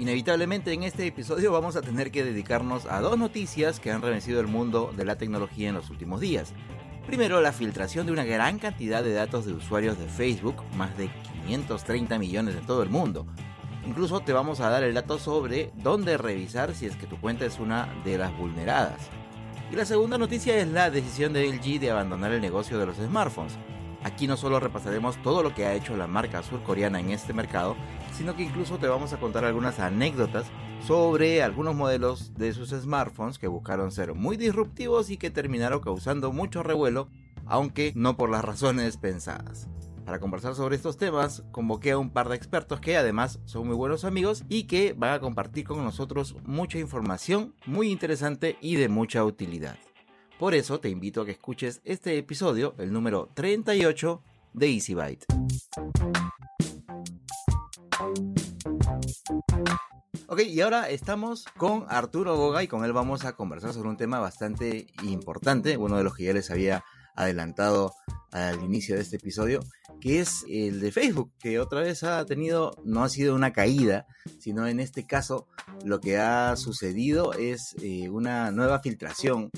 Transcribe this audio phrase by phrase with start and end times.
[0.00, 4.40] Inevitablemente en este episodio vamos a tener que dedicarnos a dos noticias que han revestido
[4.40, 6.54] el mundo de la tecnología en los últimos días.
[7.06, 11.10] Primero, la filtración de una gran cantidad de datos de usuarios de Facebook, más de
[11.44, 13.26] 530 millones en todo el mundo.
[13.86, 17.44] Incluso te vamos a dar el dato sobre dónde revisar si es que tu cuenta
[17.44, 19.02] es una de las vulneradas.
[19.70, 22.96] Y la segunda noticia es la decisión de LG de abandonar el negocio de los
[22.96, 23.58] smartphones.
[24.02, 27.76] Aquí no solo repasaremos todo lo que ha hecho la marca surcoreana en este mercado,
[28.16, 30.46] sino que incluso te vamos a contar algunas anécdotas
[30.86, 36.32] sobre algunos modelos de sus smartphones que buscaron ser muy disruptivos y que terminaron causando
[36.32, 37.08] mucho revuelo,
[37.46, 39.68] aunque no por las razones pensadas.
[40.06, 43.76] Para conversar sobre estos temas, convoqué a un par de expertos que además son muy
[43.76, 48.88] buenos amigos y que van a compartir con nosotros mucha información muy interesante y de
[48.88, 49.76] mucha utilidad.
[50.40, 54.22] Por eso te invito a que escuches este episodio, el número 38
[54.54, 55.26] de Easy Byte.
[60.28, 63.98] Ok, y ahora estamos con Arturo Goga y con él vamos a conversar sobre un
[63.98, 67.92] tema bastante importante, uno de los que ya les había adelantado
[68.32, 69.60] al inicio de este episodio,
[70.00, 74.06] que es el de Facebook, que otra vez ha tenido, no ha sido una caída,
[74.38, 75.48] sino en este caso
[75.84, 79.50] lo que ha sucedido es eh, una nueva filtración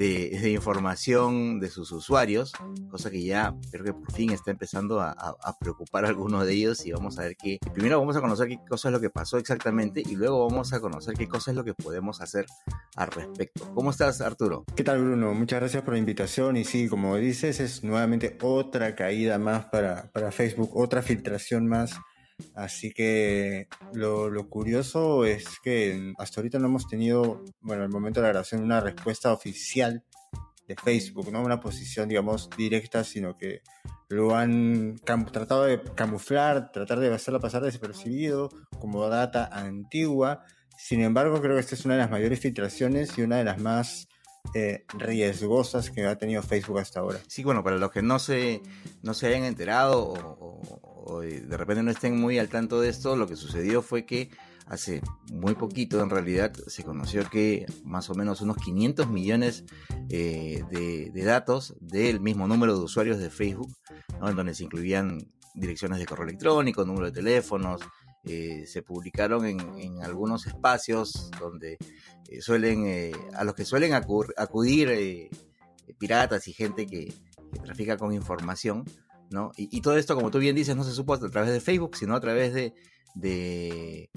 [0.00, 2.52] de, información de sus usuarios,
[2.90, 5.14] cosa que ya creo que por fin está empezando a,
[5.60, 8.58] preocupar a algunos de ellos y vamos a ver que primero vamos a conocer qué
[8.66, 11.64] cosa es lo que pasó exactamente y luego vamos a conocer qué cosa es lo
[11.64, 12.46] que podemos hacer
[12.96, 13.70] al respecto.
[13.74, 14.64] ¿Cómo estás Arturo?
[14.74, 15.34] ¿Qué tal Bruno?
[15.34, 20.10] Muchas gracias por la invitación y sí, como dices, es nuevamente otra caída más para,
[20.12, 22.00] para Facebook, otra filtración más
[22.54, 28.26] Así que lo, curioso es que hasta ahorita no hemos tenido, bueno, al momento de
[28.26, 30.04] la grabación, una respuesta oficial
[30.66, 33.62] de Facebook, no una posición, digamos, directa, sino que
[34.08, 34.96] lo han
[35.32, 40.44] tratado de camuflar, tratar de hacerla pasar desapercibido como data antigua.
[40.76, 43.60] Sin embargo, creo que esta es una de las mayores filtraciones y una de las
[43.60, 44.08] más
[44.54, 47.20] eh, riesgosas que ha tenido Facebook hasta ahora.
[47.28, 48.62] Sí, bueno, para los que no se,
[49.02, 50.89] no se hayan enterado o,
[51.22, 54.30] de repente no estén muy al tanto de esto, lo que sucedió fue que
[54.70, 55.02] hace
[55.32, 59.64] muy poquito en realidad se conoció que más o menos unos 500 millones
[60.08, 63.74] eh, de, datos del mismo número de usuarios de Facebook,
[64.22, 65.18] en donde se incluían
[65.54, 67.80] direcciones de correo electrónico, número de teléfonos,
[68.22, 71.76] eh, se publicaron en, algunos espacios donde
[72.28, 75.30] eh, suelen, a los que suelen acudir
[75.98, 77.12] piratas y gente que
[77.64, 78.84] trafica con información,
[79.56, 82.14] y, todo esto, como tú bien dices, no se supo a través de Facebook, sino
[82.16, 82.74] a través de,
[83.14, 84.08] de,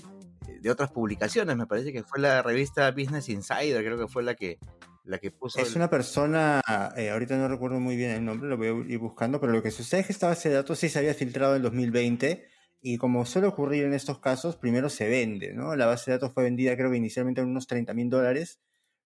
[0.69, 1.55] otras publicaciones.
[1.55, 4.57] Me parece que fue la revista Business Insider, creo que fue la que,
[5.03, 5.59] la que puso.
[5.59, 6.61] Es una persona,
[6.97, 9.61] eh, ahorita no recuerdo muy bien el nombre, lo voy a ir buscando, pero lo
[9.61, 12.47] que sucede es que esta base de datos sí se había filtrado en 2020.
[12.85, 15.73] Y como suele ocurrir en estos casos, primero se vende, ¿no?
[15.77, 18.59] La base de datos fue vendida creo que inicialmente en unos 30 mil dólares,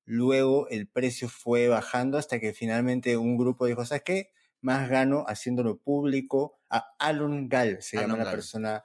[0.03, 4.31] luego el precio fue bajando hasta que finalmente un grupo dijo, ¿sabes qué?
[4.61, 6.59] Más gano haciéndolo público.
[6.69, 8.83] A Alon Gall se llama la persona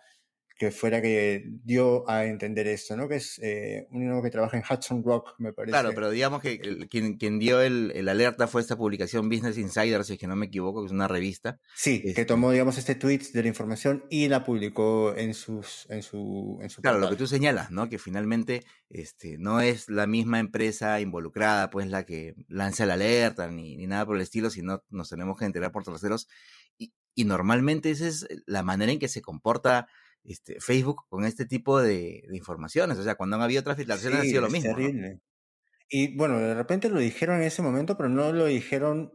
[0.62, 3.08] que fuera que dio a entender esto, ¿no?
[3.08, 5.72] Que es eh, uno que trabaja en Hudson Rock, me parece.
[5.72, 10.04] Claro, pero digamos que quien, quien dio el, el, alerta fue esta publicación Business Insider,
[10.04, 11.58] si es que no me equivoco, que es una revista.
[11.74, 15.90] Sí, que este tomó, digamos, este tweet de la información y la publicó en sus,
[15.90, 17.88] en su, en su Claro, lo que tú señalas, ¿no?
[17.88, 23.48] Que finalmente, este, no es la misma empresa involucrada, pues, la que lanza la alerta,
[23.48, 26.28] ni, ni nada por el estilo, sino nos tenemos que enterar por terceros.
[26.78, 29.88] Y, y normalmente esa es la manera en que se comporta
[30.24, 32.98] este, Facebook con este tipo de, informaciones.
[32.98, 34.76] O sea, cuando han habido otras filtraciones ha sido lo mismo.
[35.88, 39.12] Y bueno, de repente lo dijeron en ese momento, pero no lo dijeron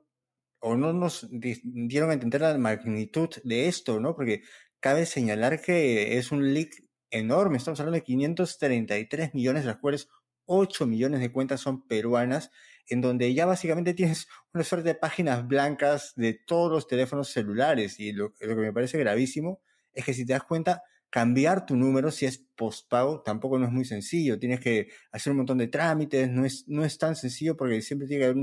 [0.60, 4.16] o no nos dieron a entender la magnitud de esto, ¿no?
[4.16, 4.44] Porque
[4.80, 6.70] cabe señalar que es un leak
[7.10, 7.58] enorme.
[7.58, 10.08] Estamos hablando de 533 millones, de las cuales
[10.46, 12.52] 8 millones de cuentas son peruanas,
[12.88, 18.00] en donde ya básicamente tienes una suerte de páginas blancas de todos los teléfonos celulares.
[18.00, 19.62] Y lo que me parece gravísimo
[19.94, 23.72] es que si te das cuenta, cambiar tu número si es postpago tampoco no es
[23.72, 24.40] muy sencillo.
[24.40, 28.08] Tienes que hacer un montón de trámites, no es, no es tan sencillo porque siempre
[28.08, 28.38] tiene que haber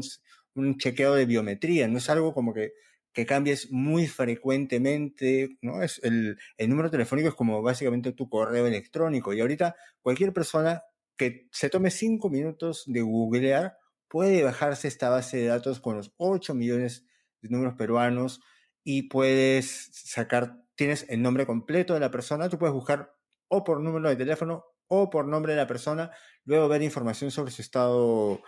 [0.54, 2.72] un, chequeo de biometría, no es algo como que,
[3.12, 5.82] que cambies muy frecuentemente, ¿no?
[5.82, 10.82] Es el, el número telefónico es como básicamente tu correo electrónico y ahorita cualquier persona
[11.16, 13.76] que se tome cinco minutos de googlear,
[14.08, 17.04] puede bajarse esta base de datos con los 8 millones
[17.42, 18.40] de números peruanos
[18.82, 23.14] y puedes sacar, tienes el nombre completo de la persona, tú puedes buscar
[23.48, 26.10] o por número de teléfono o por nombre de la persona,
[26.44, 28.42] luego ver información sobre su estado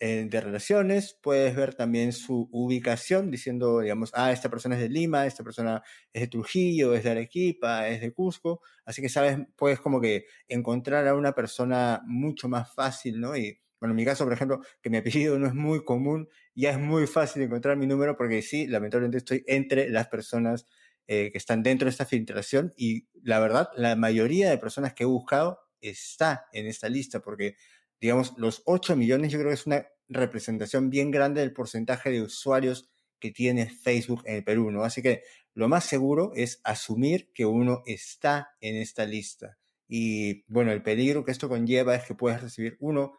[0.00, 4.88] eh, de relaciones, puedes ver también su ubicación diciendo, digamos, ah, esta persona es de
[4.88, 5.82] Lima, esta persona
[6.12, 10.26] es de Trujillo, es de Arequipa, es de Cusco, así que sabes, puedes como que
[10.48, 13.36] encontrar a una persona mucho más fácil, ¿no?
[13.36, 16.70] Y bueno, en mi caso, por ejemplo, que mi apellido no es muy común, ya
[16.70, 20.66] es muy fácil encontrar mi número porque sí, lamentablemente estoy entre las personas
[21.08, 25.02] eh, que están dentro de esta filtración y la verdad, la mayoría de personas que
[25.02, 27.56] he buscado está en esta lista porque
[28.00, 32.22] digamos, los 8 millones yo creo que es una representación bien grande del porcentaje de
[32.22, 32.88] usuarios
[33.18, 34.84] que tiene Facebook en el Perú, ¿no?
[34.84, 35.22] Así que
[35.54, 39.58] lo más seguro es asumir que uno está en esta lista.
[39.88, 43.18] Y bueno, el peligro que esto conlleva es que puedes recibir, uno,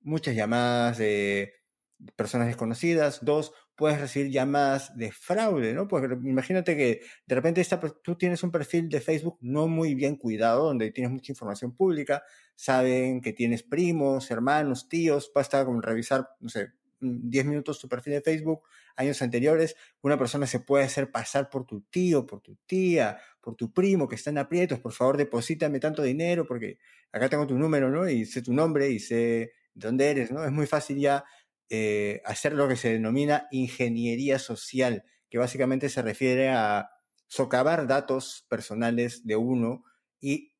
[0.00, 1.52] muchas llamadas de
[2.14, 5.88] personas desconocidas, dos, puedes recibir llamadas de fraude, ¿no?
[5.88, 10.16] Porque imagínate que de repente esta, tú tienes un perfil de Facebook no muy bien
[10.16, 12.22] cuidado, donde tienes mucha información pública,
[12.54, 18.12] saben que tienes primos, hermanos, tíos, basta con revisar, no sé, 10 minutos tu perfil
[18.12, 18.64] de Facebook,
[18.96, 23.54] años anteriores, una persona se puede hacer pasar por tu tío, por tu tía, por
[23.54, 26.76] tu primo que está en aprietos, por favor deposítame tanto dinero porque
[27.12, 28.06] acá tengo tu número, ¿no?
[28.06, 29.14] Y sé tu nombre y sé
[29.72, 30.44] de dónde eres, ¿no?
[30.44, 31.24] Es muy fácil ya
[31.70, 36.90] eh, hacer lo que se denomina ingeniería social, que básicamente se refiere a
[37.28, 39.84] socavar datos personales de uno
[40.20, 40.52] y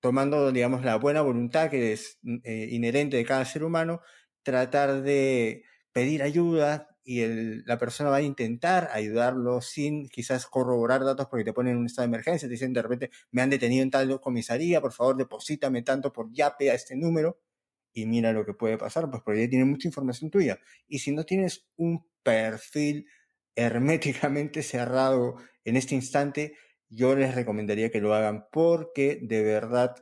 [0.00, 4.02] tomando, digamos, la buena voluntad que es mm, eh, inherente de cada ser humano,
[4.44, 7.24] tratar de pedir ayuda y
[7.64, 11.86] la persona va a intentar ayudarlo sin quizás corroborar datos porque te ponen en un
[11.86, 15.16] estado de emergencia, te dicen de repente, me han detenido en tal comisaría, por favor,
[15.16, 17.40] deposítame tanto por yape a este número
[17.92, 20.58] y mira lo que puede pasar, pues porque ya tiene mucha información tuya.
[20.88, 23.06] Y si no tienes un perfil
[23.54, 26.56] herméticamente cerrado en este instante,
[26.88, 29.94] yo les recomendaría que lo hagan porque de verdad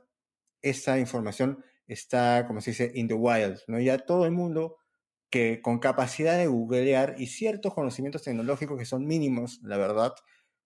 [0.63, 3.81] esta información está, como se dice, in the wild, ¿no?
[3.81, 4.77] Ya todo el mundo
[5.31, 10.13] que con capacidad de googlear y ciertos conocimientos tecnológicos que son mínimos, la verdad,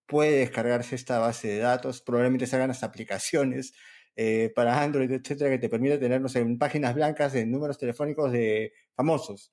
[0.07, 3.75] puede descargarse esta base de datos, probablemente se hagan las aplicaciones
[4.17, 8.33] eh, para Android, etcétera, que te permite tener, no sé, páginas blancas de números telefónicos
[8.33, 9.53] de famosos.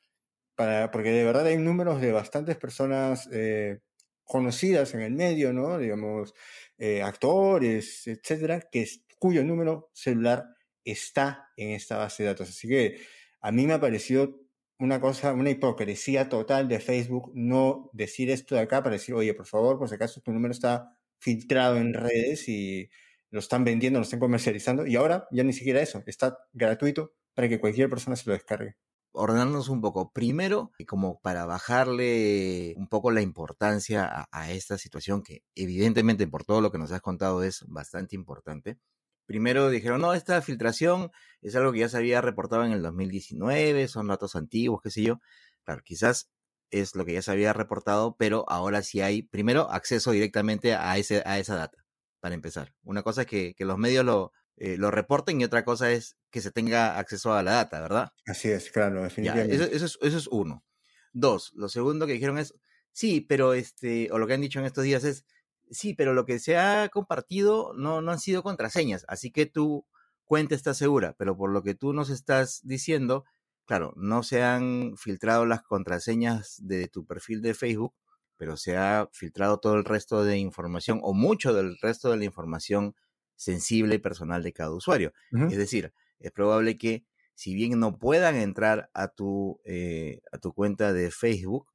[0.56, 3.80] Para, porque de verdad hay números de bastantes personas eh,
[4.24, 5.78] conocidas en el medio, ¿no?
[5.78, 6.34] Digamos,
[6.78, 8.88] eh, actores, etcétera, que
[9.19, 10.46] cuyo número celular
[10.86, 12.50] está en esta base de datos.
[12.50, 13.02] Así que
[13.42, 14.40] a mí me ha parecido
[14.80, 19.34] una cosa, una hipocresía total de Facebook no decir esto de acá para decir, oye,
[19.34, 22.90] por favor, por si acaso tu número está filtrado en redes y
[23.31, 27.50] lo están vendiendo, lo están comercializando y ahora ya ni siquiera eso, está gratuito para
[27.50, 28.75] que cualquier persona se lo descargue.
[29.13, 30.12] Ordenarnos un poco.
[30.12, 36.62] Primero, como para bajarle un poco la importancia a, esta situación que evidentemente por todo
[36.62, 38.78] lo que nos has contado es bastante importante.
[39.25, 41.12] Primero dijeron, no, esta filtración
[41.42, 45.04] es algo que ya se había reportado en el 2019, son datos antiguos, qué sé
[45.04, 45.19] yo.
[45.63, 46.30] Claro, quizás
[46.69, 50.98] es lo que ya se había reportado, pero ahora sí hay, primero, acceso directamente a,
[50.98, 51.81] ese, a esa data
[52.21, 52.73] para empezar.
[52.83, 56.39] Una cosa es que, los medios lo, eh, lo reporten y otra cosa es que
[56.39, 58.13] se tenga acceso a la data, ¿verdad?
[58.25, 59.56] Así es, claro, definitivamente.
[59.56, 60.63] eso, es, eso es uno.
[61.11, 62.54] Dos, lo segundo que dijeron es,
[62.94, 65.25] sí, pero este, o lo que han dicho en estos días es,
[65.69, 69.85] sí, pero lo que se ha compartido no, no han sido contraseñas, así que tu
[70.25, 73.25] cuenta está segura, pero por lo que tú nos estás diciendo,
[73.66, 77.94] claro, no se han filtrado las contraseñas de tu perfil de Facebook,
[78.42, 82.26] pero se ha filtrado todo el resto de información o mucho del resto de la
[82.26, 82.95] información
[83.36, 85.14] sensible y personal de cada usuario.
[85.31, 87.06] Es decir, es probable que
[87.36, 91.68] si bien no puedan entrar a tu, eh, a tu cuenta de Facebook,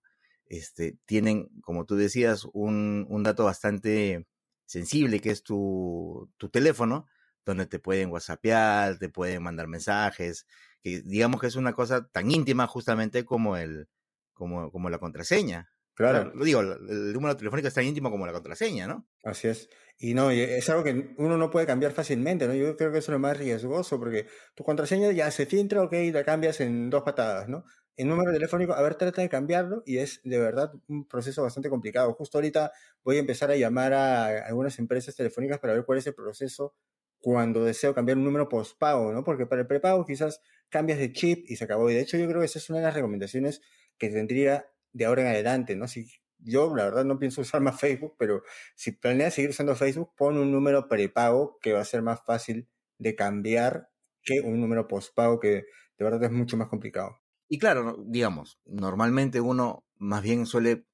[0.47, 4.27] este, tienen, como tú decías, un, un dato bastante
[4.65, 7.07] sensible que es tu, tu, teléfono,
[7.45, 10.49] donde te pueden whatsappear, te pueden mandar mensajes,
[10.83, 13.89] que digamos que es una cosa tan íntima justamente como, el,
[14.33, 15.71] como, como la contraseña.
[15.97, 16.31] Claro.
[16.35, 19.09] Lo digo, el número telefónico es tan íntimo como la contraseña, ¿no?
[19.25, 19.71] Así es.
[19.99, 22.55] Y no, es algo que uno no puede cambiar fácilmente, ¿no?
[22.55, 25.95] Yo creo que eso es lo más riesgoso, porque tu contraseña ya se filtra, ok,
[26.13, 27.65] la cambias en dos patadas, ¿no?
[27.97, 31.71] El número telefónico, a ver, trata de cambiarlo y es de verdad un proceso bastante
[31.71, 32.13] complicado.
[32.13, 32.73] Justo ahorita
[33.03, 36.75] voy a empezar a llamar a algunas empresas telefónicas para ver cuál es el proceso
[37.19, 39.25] cuando deseo cambiar un número postpago, ¿no?
[39.25, 41.91] Porque para el prepago quizás cambias de chip y se acabó.
[41.91, 43.63] Y de hecho yo creo que esa es una de las recomendaciones
[43.97, 45.87] que tendría de ahora en adelante, ¿no?
[45.87, 48.43] Si yo, la verdad, no pienso usar más Facebook, pero
[48.75, 52.67] si planeas seguir usando Facebook, pon un número prepago que va a ser más fácil
[52.99, 53.91] de cambiar
[54.23, 55.65] que un número postpago que
[55.99, 57.21] de verdad es mucho más complicado.
[57.49, 60.87] Y claro, digamos, normalmente uno más bien suele,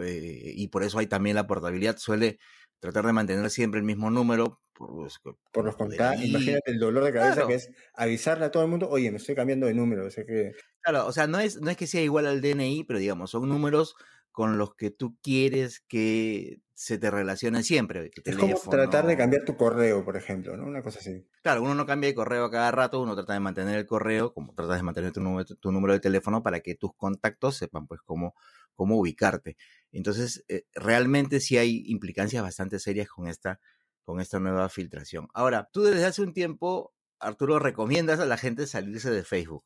[0.00, 2.38] eh, y por eso hay también la portabilidad, suele
[2.78, 4.60] tratar de mantener siempre el mismo número.
[4.76, 5.20] Por los,
[5.52, 8.88] por los contactos, imagínate el dolor de cabeza que es avisarle a todo el mundo,
[8.90, 10.04] oye, me estoy cambiando de número.
[10.06, 10.52] O sea que...
[10.82, 13.48] Claro, o sea, no es, no es que sea igual al DNI, pero digamos, son
[13.48, 13.96] números
[14.36, 18.10] con los que tú quieres que se te relacionen siempre.
[18.22, 20.66] es como tratar de cambiar tu correo, por ejemplo, ¿no?
[20.66, 21.26] Una cosa así.
[21.40, 24.34] Claro, uno no cambia de correo a cada rato, uno trata de mantener el correo,
[24.34, 27.86] como tratas de mantener tu número, tu número de teléfono para que tus contactos sepan
[27.86, 28.34] pues cómo,
[28.74, 29.56] cómo ubicarte.
[29.90, 33.58] Entonces, eh, realmente sí hay implicancias bastante serias con esta,
[34.06, 35.28] con esta nueva filtración.
[35.34, 39.64] Ahora, tú desde hace un tiempo, Arturo, recomiendas a la gente salirse de Facebook.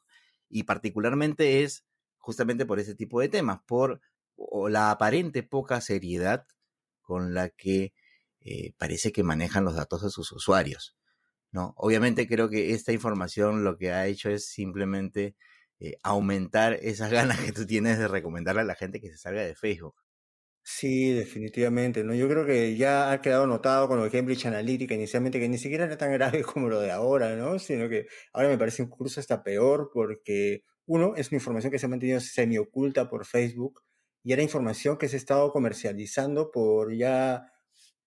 [0.49, 1.85] Y particularmente es
[2.17, 4.01] justamente por ese tipo de temas, por
[4.69, 6.47] la aparente poca seriedad
[7.03, 7.93] con la que
[8.41, 10.97] eh, parece que manejan los datos de sus usuarios.
[11.53, 11.75] ¿no?
[11.77, 15.37] Obviamente creo que esta información lo que ha hecho es simplemente
[15.81, 19.43] eh, aumentar esas ganas que tú tienes de recomendarle a la gente que se salga
[19.43, 19.97] de Facebook.
[20.63, 22.15] Sí, definitivamente, ¿no?
[22.15, 25.59] Yo creo que ya ha quedado notado con lo de Cambridge Analytica inicialmente, que ni
[25.59, 27.59] siquiera era tan grave como lo de ahora, ¿no?
[27.59, 31.87] Sino que ahora me parece incluso hasta peor porque, uno, es una información que se
[31.87, 33.83] ha mantenido semi oculta por Facebook
[34.23, 37.51] y era información que se ha estado comercializando por ya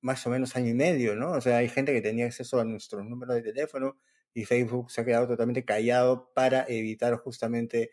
[0.02, 1.32] más o menos año y medio, ¿no?
[1.32, 3.98] O sea, hay gente que tenía acceso a nuestro número de teléfono
[4.34, 7.92] y Facebook se ha quedado totalmente callado para evitar justamente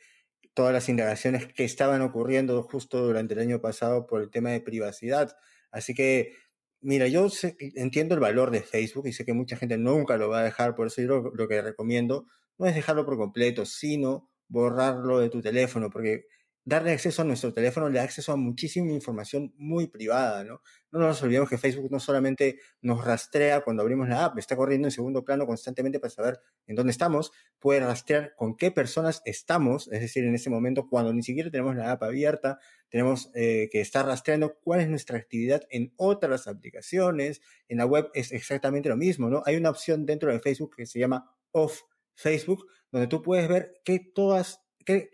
[0.54, 4.61] todas las indagaciones que estaban ocurriendo justo durante el año pasado por el tema de
[4.61, 5.37] privacidad.
[5.71, 6.35] Así que,
[6.80, 7.28] mira, yo
[7.76, 10.75] entiendo el valor de Facebook y sé que mucha gente nunca lo va a dejar,
[10.75, 12.26] por eso yo lo que recomiendo
[12.59, 16.26] no es dejarlo por completo, sino borrarlo de tu teléfono, porque
[16.64, 20.62] darle acceso a nuestro teléfono le da acceso a muchísima información muy privada, ¿no?
[20.93, 24.88] No nos olvidemos que Facebook no solamente nos rastrea cuando abrimos la app, está corriendo
[24.88, 29.88] en segundo plano constantemente para saber en dónde estamos, puede rastrear con qué personas estamos,
[29.93, 33.81] es decir, en ese momento cuando ni siquiera tenemos la app abierta, tenemos eh, que
[33.81, 38.97] estar rastreando cuál es nuestra actividad en otras aplicaciones, en la web es exactamente lo
[38.97, 39.43] mismo, ¿no?
[39.47, 41.83] Hay una opción dentro de Facebook que se llama Off
[42.14, 44.61] Facebook, donde tú puedes ver que todas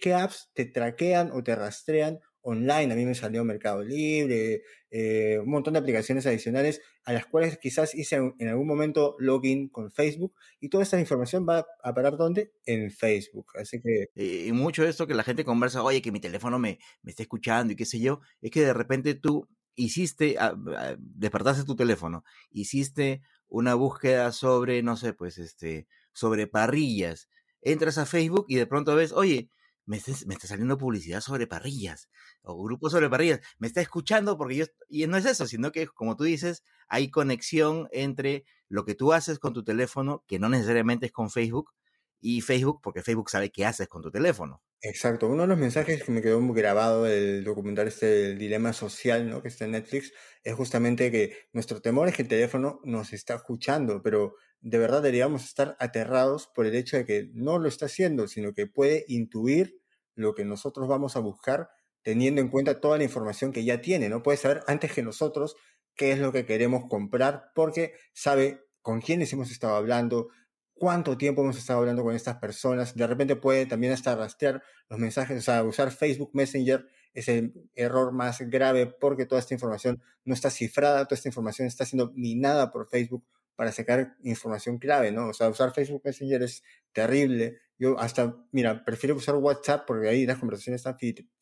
[0.00, 2.92] ¿Qué, apps te traquean o te rastrean online?
[2.92, 7.58] A mí me salió Mercado Libre, eh, un montón de aplicaciones adicionales a las cuales
[7.58, 12.16] quizás hice en algún momento login con Facebook y toda esta información va a parar
[12.16, 12.52] ¿dónde?
[12.64, 13.46] En Facebook.
[13.54, 14.08] Así que...
[14.14, 17.22] Y mucho de esto que la gente conversa, oye, que mi teléfono me, me está
[17.22, 21.76] escuchando y qué sé yo, es que de repente tú hiciste, ah, ah, despertaste tu
[21.76, 27.28] teléfono, hiciste una búsqueda sobre, no sé, pues este, sobre parrillas,
[27.60, 29.50] entras a Facebook y de pronto ves, oye,
[29.86, 32.08] me está, me está saliendo publicidad sobre parrillas
[32.42, 33.40] o grupos sobre parrillas.
[33.58, 37.10] Me está escuchando porque yo, y no es eso, sino que como tú dices, hay
[37.10, 41.72] conexión entre lo que tú haces con tu teléfono, que no necesariamente es con Facebook,
[42.20, 44.62] y Facebook, porque Facebook sabe qué haces con tu teléfono.
[44.80, 45.28] Exacto.
[45.28, 49.42] Uno de los mensajes que me quedó grabado del documental este del dilema social, ¿no?
[49.42, 50.12] Que está en Netflix,
[50.42, 55.02] es justamente que nuestro temor es que el teléfono nos está escuchando, pero de verdad
[55.02, 59.04] deberíamos estar aterrados por el hecho de que no lo está haciendo, sino que puede
[59.08, 59.80] intuir
[60.14, 61.68] lo que nosotros vamos a buscar
[62.02, 64.22] teniendo en cuenta toda la información que ya tiene, ¿no?
[64.22, 65.56] Puede saber antes que nosotros
[65.96, 70.28] qué es lo que queremos comprar porque sabe con quiénes hemos estado hablando,
[70.74, 72.94] cuánto tiempo hemos estado hablando con estas personas.
[72.94, 77.52] De repente puede también hasta rastrear los mensajes, o sea, usar Facebook Messenger es el
[77.74, 82.12] error más grave porque toda esta información no está cifrada, toda esta información está siendo
[82.12, 83.24] minada por Facebook
[83.56, 85.28] para sacar información clave, ¿no?
[85.28, 87.58] O sea, usar Facebook Messenger es terrible.
[87.78, 90.96] Yo hasta, mira, prefiero usar WhatsApp porque ahí las conversaciones están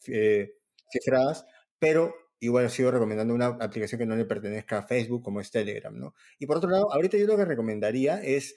[0.07, 0.55] eh,
[0.91, 1.45] cifradas,
[1.79, 5.97] pero igual sigo recomendando una aplicación que no le pertenezca a Facebook como es Telegram,
[5.97, 6.15] ¿no?
[6.39, 8.55] Y por otro lado, ahorita yo lo que recomendaría es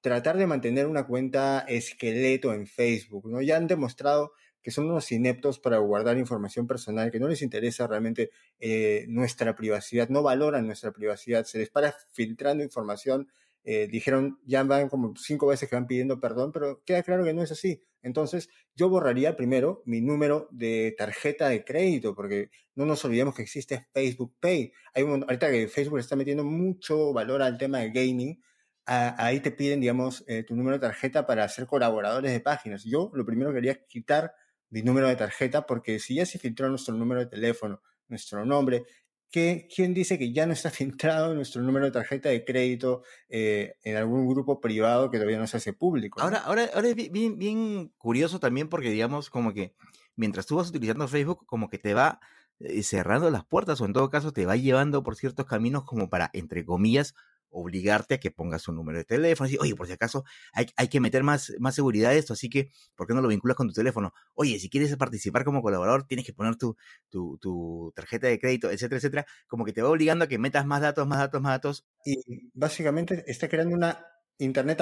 [0.00, 3.40] tratar de mantener una cuenta esqueleto en Facebook, ¿no?
[3.40, 7.86] Ya han demostrado que son unos ineptos para guardar información personal, que no les interesa
[7.86, 13.28] realmente eh, nuestra privacidad, no valoran nuestra privacidad, se les para filtrando información.
[13.64, 17.34] Eh, dijeron, ya van como cinco veces que van pidiendo perdón, pero queda claro que
[17.34, 17.82] no es así.
[18.02, 23.42] Entonces, yo borraría primero mi número de tarjeta de crédito, porque no nos olvidemos que
[23.42, 24.72] existe Facebook Pay.
[24.94, 28.42] Hay un, ahorita que Facebook está metiendo mucho valor al tema de gaming,
[28.86, 32.84] ahí te piden, digamos, eh, tu número de tarjeta para ser colaboradores de páginas.
[32.84, 34.34] Yo lo primero que quería es quitar
[34.72, 38.86] mi número de tarjeta porque si ya se filtró nuestro número de teléfono, nuestro nombre,
[39.30, 43.74] ¿qué, ¿quién dice que ya no está filtrado nuestro número de tarjeta de crédito eh,
[43.84, 46.20] en algún grupo privado que todavía no se hace público?
[46.22, 49.74] Ahora, ahora, ahora es bien, bien curioso también porque, digamos, como que
[50.16, 52.20] mientras tú vas utilizando Facebook, como que te va
[52.58, 56.08] eh, cerrando las puertas o en todo caso te va llevando por ciertos caminos como
[56.08, 57.14] para, entre comillas,
[57.52, 59.48] obligarte a que pongas un número de teléfono.
[59.48, 62.48] Y, oye, por si acaso hay, hay, que meter más, más seguridad a esto, así
[62.48, 64.12] que, ¿por qué no lo vinculas con tu teléfono?
[64.34, 66.76] Oye, si quieres participar como colaborador, tienes que poner tu,
[67.10, 69.26] tu, tarjeta de crédito, etcétera, etcétera.
[69.46, 71.86] Como que te va obligando a que metas más datos, más datos, más datos.
[72.04, 74.06] Y básicamente está creando una
[74.38, 74.80] Internet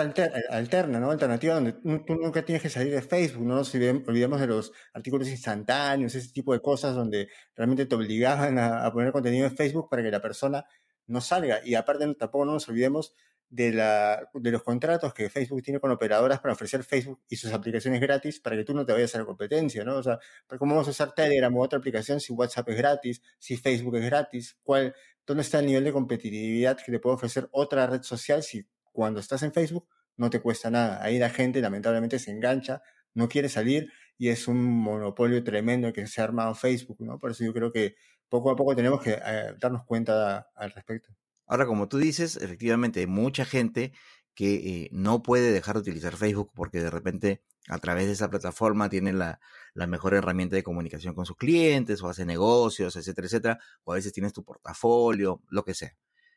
[0.49, 1.11] alterna, ¿no?
[1.11, 5.29] Alternativa donde tú nunca tienes que salir de Facebook, no nos olvidemos de los artículos
[5.29, 10.03] instantáneos, ese tipo de cosas donde realmente te obligaban a, poner contenido en Facebook para
[10.03, 10.65] que la persona
[11.11, 11.61] no salga.
[11.65, 13.15] Y aparte tampoco no nos olvidemos
[13.49, 17.53] de, la, de los contratos que Facebook tiene con operadoras para ofrecer Facebook y sus
[17.53, 19.97] aplicaciones gratis para que tú no te vayas a la competencia, ¿no?
[19.97, 20.19] O sea,
[20.59, 24.05] ¿cómo vamos a usar Telegram u otra aplicación si WhatsApp es gratis, si Facebook es
[24.05, 24.57] gratis?
[24.63, 24.95] ¿Cuál,
[25.27, 29.21] ¿Dónde está el nivel de competitividad que te puede ofrecer otra red social si cuando
[29.21, 31.03] estás en Facebook no te cuesta nada.
[31.03, 32.83] Ahí la gente lamentablemente se engancha,
[33.15, 37.19] no quiere salir y es un monopolio tremendo que se ha armado Facebook, ¿no?
[37.19, 37.97] Por eso yo creo que
[38.31, 41.11] poco a poco tenemos que eh, darnos cuenta al respecto.
[41.47, 43.93] Ahora, como tú dices, efectivamente hay mucha gente
[44.35, 48.31] que eh, no puede dejar de utilizar Facebook porque de repente a través de esa
[48.31, 49.41] plataforma tiene la,
[49.75, 54.13] mejor herramienta de comunicación con sus clientes o hace negocios, etcétera, etcétera, o a veces
[54.13, 55.95] tienes tu portafolio, lo que sea.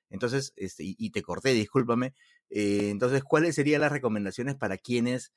[0.09, 2.13] Entonces, este, y, te corté, discúlpame.
[2.49, 5.33] Eh, entonces, ¿cuáles serían las recomendaciones para quienes,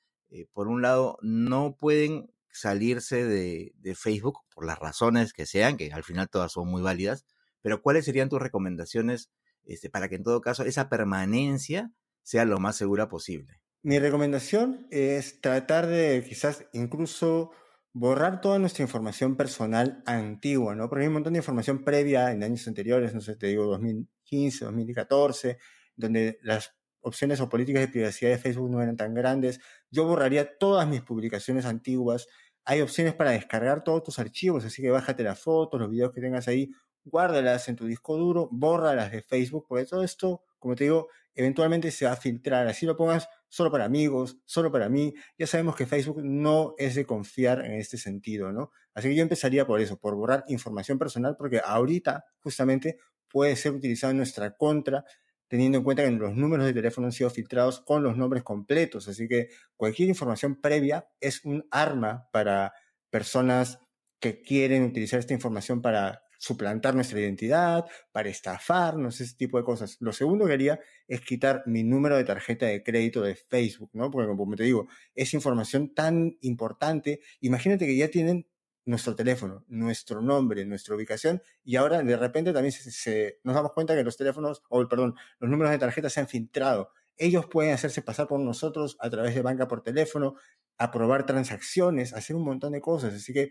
[0.53, 6.05] por un lado, no pueden salirse de, Facebook por las razones que sean, que al
[6.05, 7.25] final todas son muy válidas,
[7.63, 9.31] pero cuáles serían tus recomendaciones
[9.65, 11.91] este, para que en todo caso esa permanencia
[12.23, 13.61] sea lo más segura posible?
[13.83, 17.53] Mi recomendación es tratar de quizás incluso
[17.93, 20.89] borrar toda nuestra información personal antigua, ¿no?
[20.89, 24.65] Porque hay un montón de información previa en años anteriores, no sé, te digo 2015,
[24.67, 25.59] 2014,
[25.97, 29.61] donde las opciones o políticas de privacidad de Facebook no eran tan grandes.
[29.91, 32.27] Yo borraría todas mis publicaciones antiguas.
[32.67, 36.21] Hay opciones para descargar todos tus archivos, así que bájate las fotos, los videos que
[36.21, 36.71] tengas ahí,
[37.05, 41.91] guárdalas en tu disco duro, bórralas de Facebook, porque todo esto, como te digo, eventualmente
[41.91, 42.67] se va a filtrar.
[42.67, 45.15] Así lo pongas solo para amigos, solo para mí.
[45.39, 48.73] Ya sabemos que Facebook no es de confiar en este sentido, ¿no?
[48.95, 53.73] Así que yo empezaría por eso, por borrar información personal, porque ahorita justamente puede ser
[53.73, 55.05] utilizado en nuestra contra,
[55.49, 59.09] teniendo en cuenta que los números de teléfono han sido filtrados con los nombres completos.
[59.09, 62.73] Así que cualquier información previa es un arma para
[63.11, 63.79] personas
[64.21, 69.97] que quieren utilizar esta información para suplantar nuestra identidad, para estafarnos, ese tipo de cosas.
[70.01, 74.11] Lo segundo que haría es quitar mi número de tarjeta de crédito de Facebook, ¿no?
[74.11, 77.21] Porque como te digo, es información tan importante.
[77.41, 78.47] Imagínate que ya tienen
[78.87, 83.95] nuestro teléfono, nuestro nombre, nuestra ubicación, y ahora de repente también se, nos damos cuenta
[83.95, 86.91] que los teléfonos, o perdón, los números de tarjeta se han filtrado.
[87.19, 90.37] Ellos pueden hacerse pasar por nosotros a través de banca por teléfono,
[90.79, 93.15] aprobar transacciones, hacer un montón de cosas.
[93.15, 93.51] Así que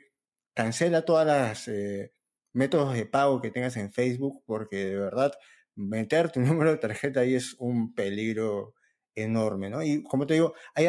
[0.53, 2.13] cancela todas las eh,
[2.53, 5.33] métodos de pago que tengas en Facebook, porque de verdad
[5.75, 8.73] meter tu número de tarjeta ahí es un peligro
[9.15, 9.81] enorme, ¿no?
[9.83, 10.87] Y como te digo, hay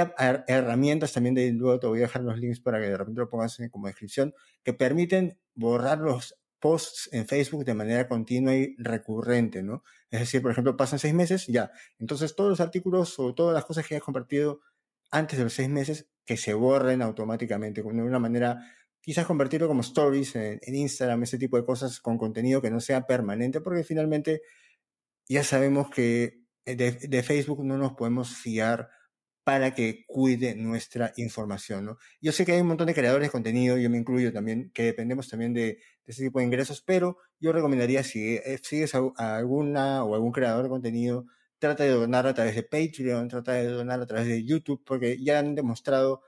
[0.48, 3.30] herramientas también de, luego te voy a dejar los links para que de repente lo
[3.30, 9.62] pongas como descripción, que permiten borrar los posts en Facebook de manera continua y recurrente,
[9.62, 9.84] ¿no?
[10.10, 11.70] Es decir, por ejemplo, pasan seis meses, ya.
[11.98, 14.60] Entonces todos los artículos o todas las cosas que hayas compartido
[15.10, 18.58] antes de los seis meses, que se borren automáticamente, de una manera
[19.00, 23.06] quizás convertirlo como stories en, Instagram, ese tipo de cosas con contenido que no sea
[23.06, 24.42] permanente, porque finalmente
[25.28, 28.90] ya sabemos que de, Facebook no nos podemos fiar
[29.44, 31.84] para que cuide nuestra información.
[31.84, 31.98] ¿no?
[32.20, 34.82] Yo sé que hay un montón de creadores de contenido, yo me incluyo también, que
[34.82, 39.36] dependemos también de, de ese tipo de ingresos, pero yo recomendaría si eh, sigues a,
[39.36, 41.26] alguna o algún creador de contenido,
[41.58, 45.22] trata de donar a través de Patreon, trata de donar a través de YouTube, porque
[45.22, 46.22] ya han demostrado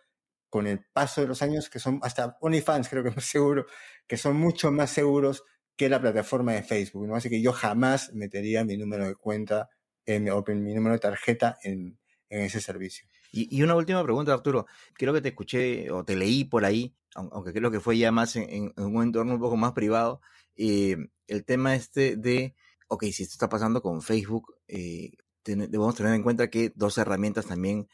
[0.49, 3.67] con el paso de los años, que son hasta OnlyFans, creo que más seguro,
[4.07, 5.45] que son mucho más seguros
[5.77, 7.15] que la plataforma de Facebook, ¿no?
[7.15, 9.69] Así que yo jamás metería mi número de cuenta
[10.09, 11.99] en, o mi número de tarjeta en,
[12.31, 13.07] en ese servicio.
[13.31, 14.67] Y, una última pregunta, Arturo.
[14.95, 18.37] Creo que te escuché o te leí por ahí, aunque creo que fue ya más
[18.37, 20.21] en, un entorno un poco más privado,
[20.57, 22.55] eh, el tema este de,
[22.89, 25.13] ok, si esto está pasando con Facebook, eh,
[25.45, 27.89] debemos tener en cuenta que dos herramientas también,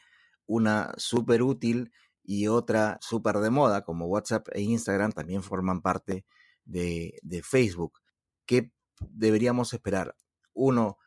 [0.45, 1.91] una súper útil
[2.23, 6.25] y otra súper de moda como WhatsApp e Instagram también forman parte
[6.63, 7.99] de, de, Facebook.
[8.45, 10.15] ¿Qué deberíamos esperar?
[10.53, 10.97] Uno,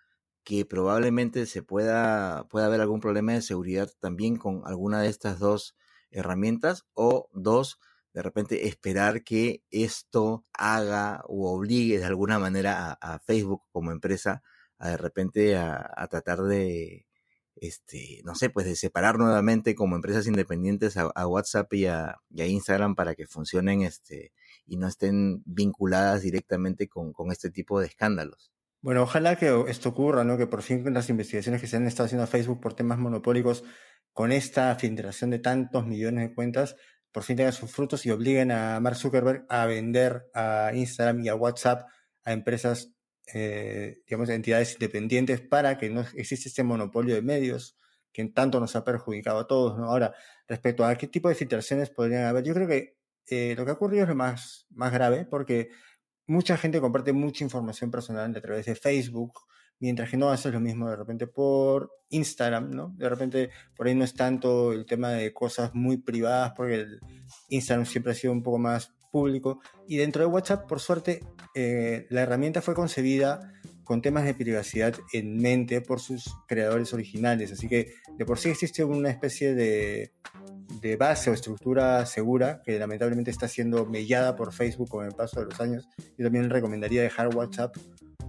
[0.48, 5.38] que probablemente se pueda, pueda haber algún problema de seguridad también con alguna de estas
[5.38, 5.76] dos
[6.10, 7.78] herramientas o dos,
[8.14, 14.42] de repente esperar que esto haga o obligue de alguna manera a, Facebook como empresa
[14.78, 17.08] a de repente a tratar de,
[17.60, 22.94] este, no sé, pues de separar nuevamente como empresas independientes a, WhatsApp y a, Instagram
[22.94, 24.32] para que funcionen este,
[24.66, 28.52] y no estén vinculadas directamente con, este tipo de escándalos.
[28.80, 30.38] Bueno, ojalá que esto ocurra, ¿no?
[30.38, 33.64] Que por fin las investigaciones que se han estado haciendo a Facebook por temas monopólicos
[34.12, 36.76] con esta filtración de tantos millones de cuentas,
[37.12, 41.28] por fin tengan sus frutos y obliguen a Mark Zuckerberg a vender a Instagram y
[41.28, 41.88] a WhatsApp
[42.24, 42.92] a empresas,
[43.34, 47.76] eh, digamos, entidades independientes para que no exista este monopolio de medios
[48.12, 49.78] que tanto nos ha perjudicado a todos.
[49.78, 50.14] Ahora,
[50.46, 53.74] respecto a qué tipo de filtraciones podrían haber, yo creo que eh, lo que ha
[53.74, 55.70] ocurrido es lo más, más grave porque
[56.28, 59.40] mucha gente comparte mucha información personal a través de Facebook,
[59.80, 62.94] mientras que no haces lo mismo de repente por Instagram, ¿no?
[62.96, 67.00] De repente por ahí no es tanto el tema de cosas muy privadas, porque el
[67.48, 69.60] Instagram siempre ha sido un poco más público.
[69.86, 73.52] Y dentro de WhatsApp, por suerte, eh, la herramienta fue concebida
[73.84, 77.52] con temas de privacidad en mente por sus creadores originales.
[77.52, 80.12] Así que de por sí existe una especie de
[80.80, 85.40] de base o estructura segura que lamentablemente está siendo mellada por Facebook con el paso
[85.40, 85.88] de los años.
[86.16, 87.76] Yo también recomendaría dejar WhatsApp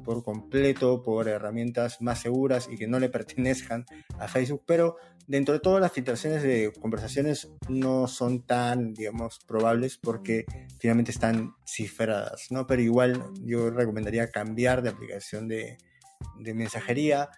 [0.03, 3.85] por completo por herramientas más seguras y que no le pertenezcan
[4.17, 4.95] a Facebook, pero
[5.27, 10.45] dentro de todas las filtraciones de conversaciones no son tan, digamos, probables porque
[10.79, 12.65] finalmente están cifradas, ¿no?
[12.65, 15.77] Pero igual yo recomendaría cambiar de aplicación de
[16.39, 17.29] mensajería,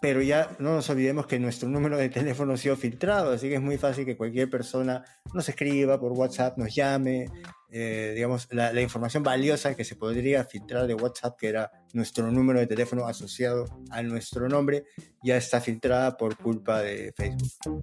[0.00, 3.56] pero ya no nos olvidemos que nuestro número de teléfono ha sido filtrado, así que
[3.56, 7.28] es muy fácil que cualquier persona nos escriba por WhatsApp, nos llame,
[7.70, 12.60] eh, digamos, la, información valiosa que se podría filtrar de WhatsApp, que era nuestro número
[12.60, 14.84] de teléfono asociado a nuestro nombre,
[15.22, 17.80] ya está filtrada por culpa de Facebook.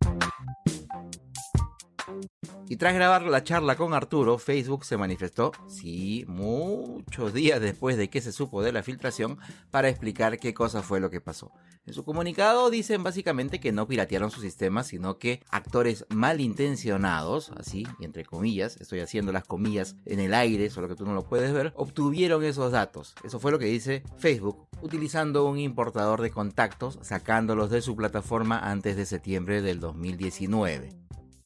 [2.67, 8.10] Y tras grabar la charla con Arturo, Facebook se manifestó, sí, muchos días después de
[8.10, 9.38] que se supo de la filtración,
[9.69, 11.51] para explicar qué cosa fue lo que pasó.
[11.86, 17.86] En su comunicado dicen básicamente que no piratearon su sistema, sino que actores malintencionados, así,
[17.99, 21.54] entre comillas, estoy haciendo las comillas en el aire, solo que tú no lo puedes
[21.54, 23.13] ver, obtuvieron esos datos.
[23.23, 28.58] Eso fue lo que dice Facebook, utilizando un importador de contactos, sacándolos de su plataforma
[28.58, 31.04] antes de septiembre del 2019.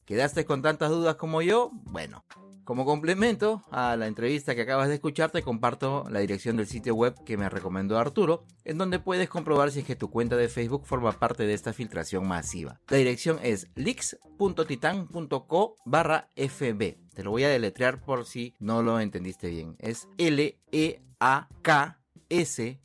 [0.10, 1.70] ¿Quedaste con tantas dudas como yo?
[1.84, 2.26] Bueno,
[2.64, 6.96] como complemento a la entrevista que acabas de escuchar, te comparto la dirección del sitio
[6.96, 10.50] web que me recomendó Arturo, en donde puedes comprobar si es que tu cuenta de
[10.50, 12.82] Facebook forma parte de esta filtración masiva.
[12.90, 16.98] La dirección es leaks.titan.co barra fb.
[17.14, 19.76] Te lo voy a deletrear por si no lo entendiste bien.
[19.78, 22.82] Es l e a k s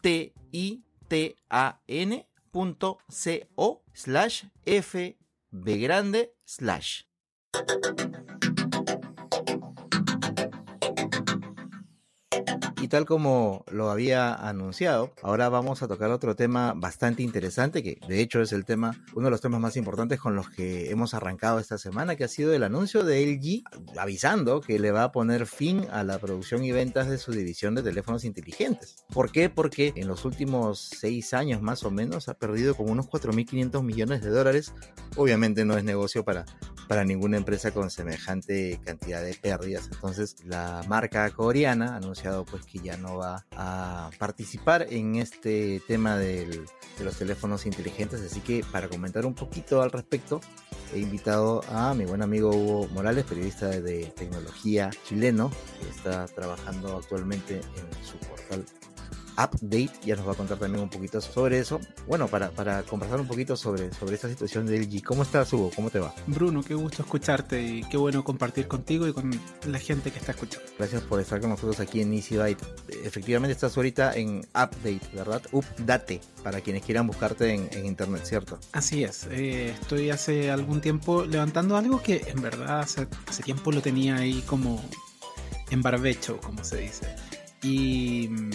[0.00, 1.82] t i t a
[3.92, 5.18] slash f
[5.50, 7.06] B grande slash.
[12.80, 17.98] Y tal como lo había anunciado, ahora vamos a tocar otro tema bastante interesante, que
[18.06, 21.12] de hecho es el tema, uno de los temas más importantes con los que hemos
[21.12, 23.64] arrancado esta semana, que ha sido el anuncio de LG
[23.98, 27.74] avisando que le va a poner fin a la producción y ventas de su división
[27.74, 29.04] de teléfonos inteligentes.
[29.12, 29.50] ¿Por qué?
[29.50, 34.22] Porque en los últimos seis años más o menos ha perdido como unos 4.500 millones
[34.22, 34.72] de dólares.
[35.16, 36.44] Obviamente no es negocio para,
[36.86, 39.88] para ninguna empresa con semejante cantidad de pérdidas.
[39.92, 45.82] Entonces la marca coreana ha anunciado pues que ya no va a participar en este
[45.86, 46.64] tema de
[47.00, 48.20] los teléfonos inteligentes.
[48.20, 50.40] Así que para comentar un poquito al respecto,
[50.94, 55.50] he invitado a mi buen amigo Hugo Morales, periodista de tecnología chileno,
[55.80, 58.64] que está trabajando actualmente en su portal
[59.38, 59.90] update.
[60.04, 61.80] Ya nos va a contar también un poquito sobre eso.
[62.06, 65.02] Bueno, para, para conversar un poquito sobre, sobre esta situación de LG.
[65.04, 65.70] ¿Cómo estás, Hugo?
[65.74, 66.12] ¿Cómo te va?
[66.26, 69.30] Bruno, qué gusto escucharte y qué bueno compartir contigo y con
[69.66, 70.66] la gente que está escuchando.
[70.78, 72.64] Gracias por estar con nosotros aquí en Easy Byte.
[73.04, 75.42] Efectivamente estás ahorita en update, ¿verdad?
[75.52, 78.58] Update, para quienes quieran buscarte en, internet, ¿cierto?
[78.72, 79.26] Así es.
[79.30, 84.16] Eh, estoy hace algún tiempo levantando algo que en verdad hace, hace tiempo lo tenía
[84.16, 84.82] ahí como
[85.70, 87.06] en barbecho, como se dice.
[87.62, 88.50] Y mm,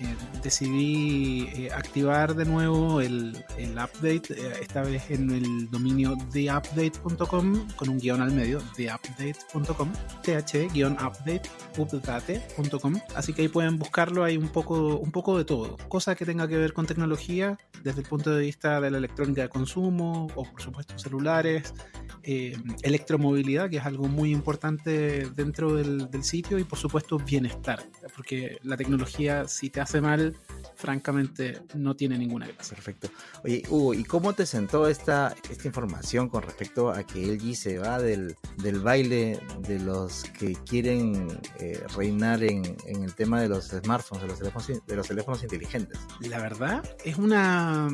[0.00, 6.16] eh, decidí eh, activar de nuevo el, el update, eh, esta vez en el dominio
[6.32, 12.94] theupdate.com con un guion al medio, theupdate.com, th-update, update.com.
[13.14, 16.48] Así que ahí pueden buscarlo, hay un poco, un poco de todo, cosa que tenga
[16.48, 20.44] que ver con tecnología desde el punto de vista de la electrónica de consumo o
[20.44, 21.74] por supuesto celulares,
[22.22, 27.82] electromovilidad, que es algo muy importante dentro del, del sitio y por supuesto bienestar,
[28.14, 30.36] porque la tecnología si te hace mal,
[30.74, 32.74] francamente no tiene ninguna gracia.
[32.74, 33.08] Perfecto.
[33.44, 37.78] Oye, Hugo, ¿y cómo te sentó esta, esta información con respecto a que LG se
[37.78, 43.48] va del, del baile de los que quieren eh, reinar en, en, el tema de
[43.48, 45.98] los smartphones, de los teléfonos, de los teléfonos inteligentes?
[46.20, 47.88] La verdad, es una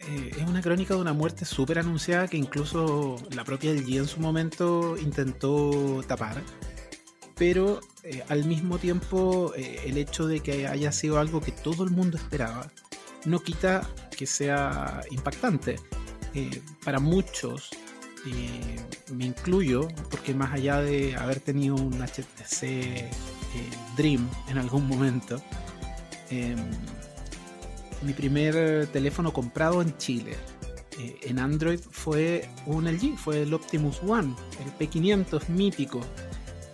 [0.00, 4.06] eh, es una crónica de una muerte súper anunciada que incluso la propia LG en
[4.06, 6.42] su momento intentó tapar.
[7.36, 11.84] Pero eh, al mismo tiempo eh, el hecho de que haya sido algo que todo
[11.84, 12.70] el mundo esperaba
[13.26, 15.76] no quita que sea impactante.
[16.32, 17.70] Eh, para muchos,
[19.12, 23.10] me incluyo, porque más allá de haber tenido un HTC
[23.96, 25.42] Dream en algún momento,
[26.30, 26.58] em,
[28.02, 30.36] mi primer teléfono comprado en Chile
[31.22, 36.00] en Android fue un LG, fue el Optimus One, el P500 mítico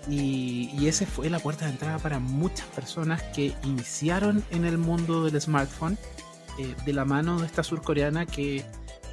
[0.08, 5.24] y, ese fue la puerta de entrada para muchas personas que iniciaron en el mundo
[5.24, 5.98] del smartphone
[6.58, 8.64] eh, de la mano de esta surcoreana que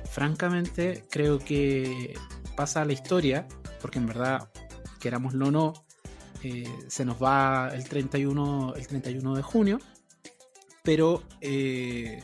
[0.09, 2.13] francamente creo que
[2.55, 3.47] pasa a la historia,
[3.79, 4.49] porque en verdad,
[4.99, 5.73] querámoslo o no,
[6.43, 9.79] eh, se nos va el 31, el 31 de junio,
[10.83, 12.21] pero eh,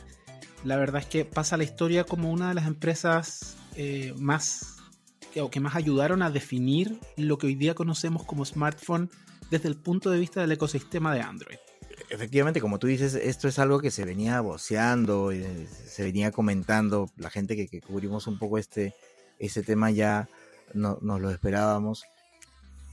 [0.64, 3.56] la verdad es que pasa la historia como una de las empresas
[4.16, 4.77] más
[5.40, 9.10] o que más ayudaron a definir lo que hoy día conocemos como smartphone
[9.50, 11.58] desde el punto de vista del ecosistema de Android.
[12.10, 15.30] Efectivamente, como tú dices, esto es algo que se venía voceando,
[15.86, 18.94] se venía comentando, la gente que, cubrimos un poco este,
[19.38, 20.28] este tema ya
[20.74, 22.04] no, nos lo esperábamos.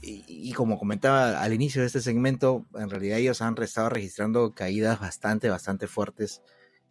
[0.02, 5.00] Y, como comentaba al inicio de este segmento, en realidad ellos han estado registrando caídas
[5.00, 6.42] bastante, bastante fuertes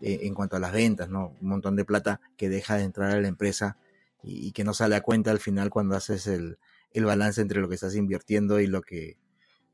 [0.01, 1.33] eh, en cuanto a las ventas, ¿no?
[1.39, 3.77] Un montón de plata que deja de entrar a la empresa
[4.25, 6.57] y, que no sale a cuenta al final cuando haces el,
[6.93, 9.19] balance entre lo que estás invirtiendo y lo que,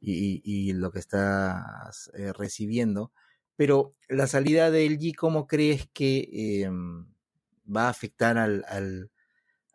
[0.01, 3.11] y, lo que estás eh, recibiendo.
[3.55, 7.05] Pero la salida de LG, ¿cómo crees que em,
[7.65, 8.65] va a afectar al,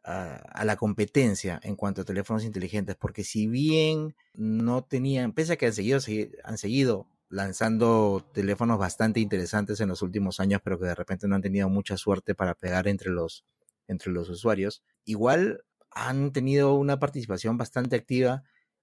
[0.05, 2.97] a, la competencia en cuanto a teléfonos inteligentes?
[2.97, 6.01] Porque si bien no tenían, pese a que han seguido,
[6.45, 11.37] han seguido lanzando teléfonos bastante interesantes en los últimos años, pero que de repente no
[11.37, 13.45] han tenido mucha suerte para pegar entre los,
[13.89, 18.43] entre los usuarios, igual han tenido una participación bastante activa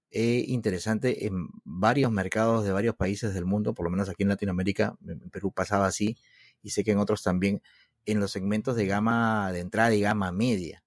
[0.10, 4.30] e interesante en varios mercados de varios países del mundo, por lo menos aquí en
[4.30, 6.18] Latinoamérica, en Perú pasaba así,
[6.62, 7.62] y sé que en otros también,
[8.06, 10.84] en los segmentos de gama de entrada y gama media.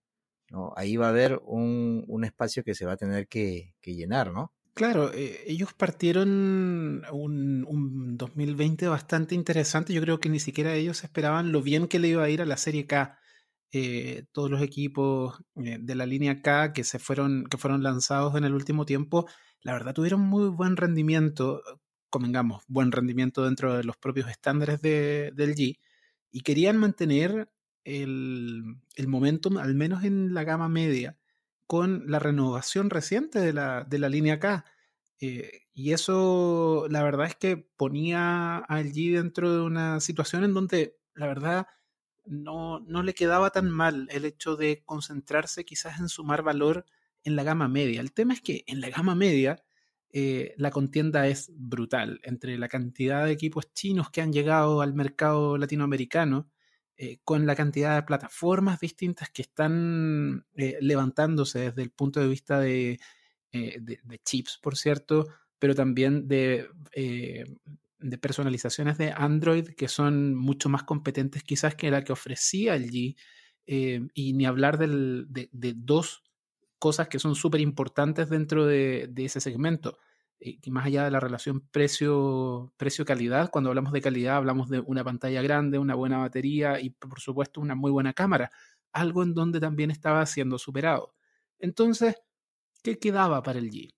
[0.50, 0.72] ¿no?
[0.76, 4.52] Ahí va a haber un, un espacio que se va a tener que, llenar, ¿no?
[4.74, 9.94] Claro, eh, ellos partieron un, un, 2020 bastante interesante.
[9.94, 12.46] Yo creo que ni siquiera ellos esperaban lo bien que le iba a ir a
[12.46, 13.18] la Serie K.
[13.72, 18.36] Eh, todos los equipos eh, de la línea K que se fueron, que fueron lanzados
[18.36, 19.26] en el último tiempo,
[19.60, 21.62] la verdad tuvieron muy buen rendimiento,
[22.08, 25.78] convengamos, buen rendimiento dentro de los propios estándares de, del G,
[26.30, 27.50] y querían mantener
[27.84, 31.18] el, el momentum, al menos en la gama media,
[31.66, 34.64] con la renovación reciente de la, de la línea K.
[35.20, 40.54] Eh, y eso, la verdad es que ponía al G dentro de una situación en
[40.54, 41.66] donde, la verdad,
[42.26, 46.84] no, no le quedaba tan mal el hecho de concentrarse quizás en sumar valor
[47.24, 48.00] en la gama media.
[48.00, 49.64] El tema es que en la gama media
[50.10, 54.94] eh, la contienda es brutal entre la cantidad de equipos chinos que han llegado al
[54.94, 56.48] mercado latinoamericano,
[56.96, 62.28] eh, con la cantidad de plataformas distintas que están eh, levantándose desde el punto de
[62.28, 62.98] vista de,
[63.52, 65.26] de, chips, por cierto,
[65.58, 66.68] pero también de
[67.98, 72.90] de personalizaciones de Android que son mucho más competentes quizás que la que ofrecía el
[72.90, 73.16] G.
[73.66, 75.26] Eh, y ni hablar de,
[75.74, 76.22] dos
[76.78, 79.98] cosas que son súper importantes dentro de, ese segmento.
[80.38, 85.42] Eh, más allá de la relación precio-calidad, cuando hablamos de calidad hablamos de una pantalla
[85.42, 88.50] grande, una buena batería y por supuesto una muy buena cámara,
[88.92, 91.14] algo en donde también estaba siendo superado.
[91.58, 92.16] Entonces,
[92.82, 93.94] ¿qué quedaba para el G?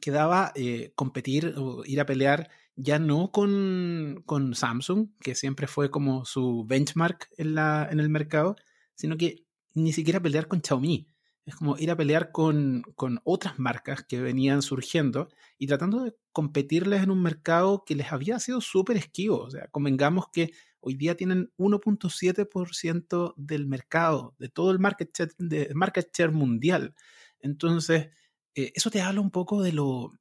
[0.00, 2.48] Quedaba eh, competir o ir a pelear
[2.82, 8.08] ya no con, con, Samsung, que siempre fue como su benchmark en, la, en el
[8.08, 8.56] mercado,
[8.94, 11.06] sino que ni siquiera pelear con Xiaomi.
[11.44, 16.14] Es como ir a pelear con, con otras marcas que venían surgiendo y tratando de
[16.32, 19.40] competirles en un mercado que les había sido súper esquivo.
[19.40, 25.32] O sea, convengamos que hoy día tienen 1.7% del mercado, de todo el market share,
[25.38, 26.94] de market share mundial.
[27.40, 28.10] Entonces,
[28.54, 30.19] eh, eso te habla un poco de lo,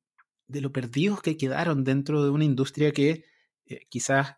[0.50, 3.24] de lo perdidos que quedaron dentro de una industria que
[3.66, 4.36] eh, quizás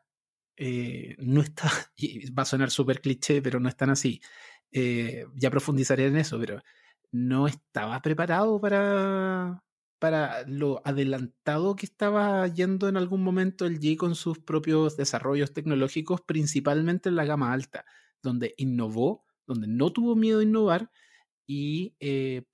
[0.57, 4.21] eh, no está, y va a sonar súper cliché, pero no es tan así.
[4.71, 6.61] Eh, ya profundizaré en eso, pero
[7.11, 9.63] no estaba preparado para,
[9.99, 15.53] para lo adelantado que estaba yendo en algún momento el G con sus propios desarrollos
[15.53, 17.85] tecnológicos, principalmente en la gama alta,
[18.21, 20.91] donde innovó, donde no tuvo miedo a innovar
[21.47, 21.95] y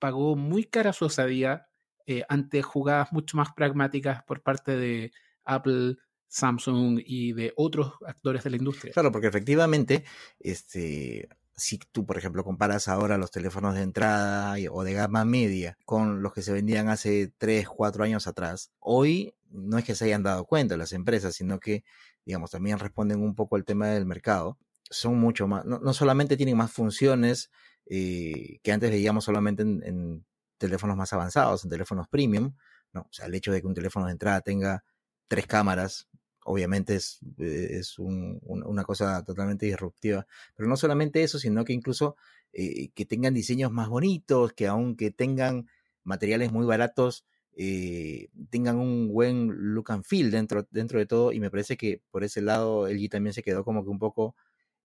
[0.00, 1.67] pagó muy cara su osadía
[2.10, 5.12] eh, ante jugadas mucho más pragmáticas por parte de
[5.44, 8.94] Apple, Samsung y de otros actores de la industria.
[8.94, 10.04] Claro, porque efectivamente,
[10.40, 15.76] este, si tú, por ejemplo, comparas ahora los teléfonos de entrada o de gama media
[15.84, 20.06] con los que se vendían hace 3, 4 años atrás, hoy no es que se
[20.06, 21.84] hayan dado cuenta las empresas, sino que,
[22.24, 24.56] digamos, también responden un poco al tema del mercado.
[24.88, 27.50] Son mucho más, no, solamente tienen más funciones
[27.84, 30.24] eh, que antes veíamos solamente en,
[30.58, 32.54] teléfonos más avanzados, en teléfonos premium,
[32.92, 33.02] ¿no?
[33.02, 34.84] O sea, el hecho de que un teléfono de entrada tenga
[35.28, 36.08] tres cámaras,
[36.44, 40.26] obviamente es, es una cosa totalmente disruptiva.
[40.56, 42.16] Pero no solamente eso, sino que incluso
[42.52, 45.68] eh, que tengan diseños más bonitos, que aunque tengan
[46.04, 51.32] materiales muy baratos, eh, tengan un buen look and feel dentro, dentro de todo.
[51.32, 54.34] Y me parece que por ese lado LG también se quedó como que un poco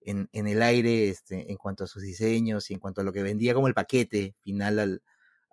[0.02, 3.14] en, en el aire este, en cuanto a sus diseños y en cuanto a lo
[3.14, 5.02] que vendía como el paquete final al,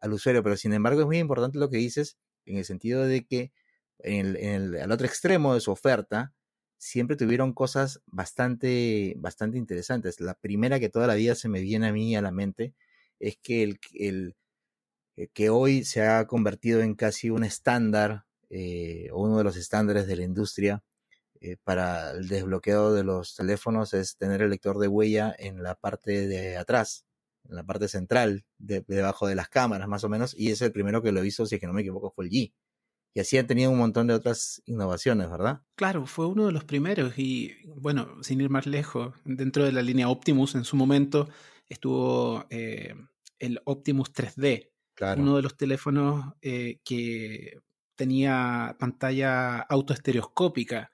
[0.01, 0.43] al usuario.
[0.43, 3.53] Pero sin embargo es muy importante lo que dices en el sentido de que
[3.99, 6.33] en el, al otro extremo de su oferta,
[6.79, 10.21] siempre tuvieron cosas bastante, bastante interesantes.
[10.21, 12.75] La primera que toda la vida se me viene a mí a la mente
[13.19, 14.37] es que el, el
[15.17, 19.57] eh, que hoy se ha convertido en casi un estándar eh, o uno de los
[19.57, 20.83] estándares de la industria
[21.41, 25.75] eh, para el desbloqueo de los teléfonos es tener el lector de huella en la
[25.75, 27.07] parte de atrás,
[27.49, 31.03] en la parte central, debajo de las cámaras más o menos, y es el primero
[31.03, 32.53] que lo hizo, si es que no me equivoco, fue el G.
[33.13, 35.63] Y así han tenido un montón de otras innovaciones, ¿verdad?
[35.75, 39.83] Claro, fue uno de los primeros y bueno, sin ir más lejos, dentro de la
[39.83, 41.29] línea Optimus en su momento
[41.69, 42.95] estuvo eh,
[43.39, 45.21] el Optimus 3D, claro.
[45.21, 47.59] uno de los teléfonos eh, que
[47.97, 50.91] tenía pantalla autoestereoscópica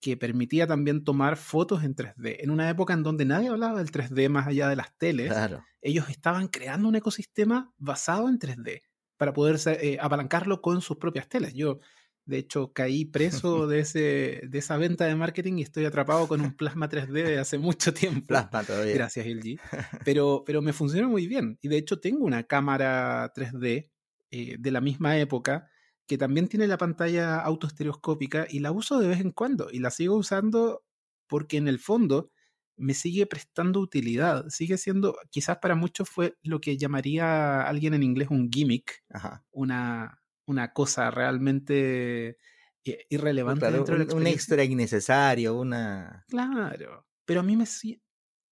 [0.00, 2.36] que permitía también tomar fotos en 3D.
[2.40, 5.32] En una época en donde nadie hablaba del 3D más allá de las teles,
[5.80, 8.82] ellos estaban creando un ecosistema basado en 3D
[9.16, 11.54] para poder eh, apalancarlo con sus propias telas.
[11.54, 11.80] Yo,
[12.24, 16.40] de hecho, caí preso de, ese, de esa venta de marketing y estoy atrapado con
[16.40, 18.26] un plasma 3D de hace mucho tiempo.
[18.26, 18.94] Plasma todavía.
[18.94, 19.58] Gracias, LG.
[20.04, 21.58] Pero, pero me funciona muy bien.
[21.62, 23.90] Y de hecho, tengo una cámara 3D
[24.30, 25.68] eh, de la misma época
[26.06, 29.68] que también tiene la pantalla autoestereoscópica y la uso de vez en cuando.
[29.70, 30.84] Y la sigo usando
[31.26, 32.30] porque en el fondo
[32.76, 38.02] me sigue prestando utilidad, sigue siendo, quizás para muchos fue lo que llamaría alguien en
[38.02, 39.02] inglés un gimmick,
[39.50, 42.36] Una, una cosa realmente
[42.84, 46.24] eh, irrelevante dentro un, un extra innecesario, una...
[46.28, 47.66] Claro, pero a mí me,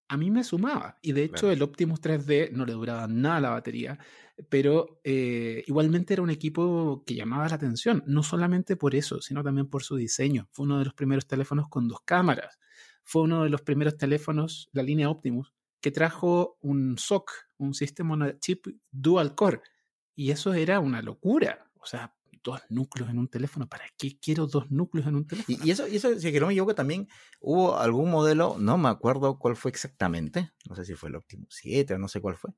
[0.09, 3.51] a mí me sumaba, y de hecho el Optimus 3D no le duraba nada la
[3.51, 3.99] batería,
[4.49, 9.43] pero eh, igualmente era un equipo que llamaba la atención, no solamente por eso, sino
[9.43, 10.49] también por su diseño.
[10.53, 12.59] Fue uno de los primeros teléfonos con dos cámaras
[13.05, 18.39] fue uno de los primeros teléfonos, la línea Optimus, que trajo un SOC, un sistema
[18.41, 19.61] chip dual core.
[20.17, 21.71] Y eso era una locura.
[21.81, 22.14] O sea,
[22.45, 23.69] dos núcleos en un teléfono.
[23.69, 25.59] ¿Para qué quiero dos núcleos en un teléfono?
[25.65, 27.09] Y, eso, y eso, si que no me equivoco, también
[27.41, 31.49] hubo algún modelo, no me acuerdo cuál fue exactamente, no sé si fue el Optimus
[31.51, 32.53] 7 o no sé cuál fue,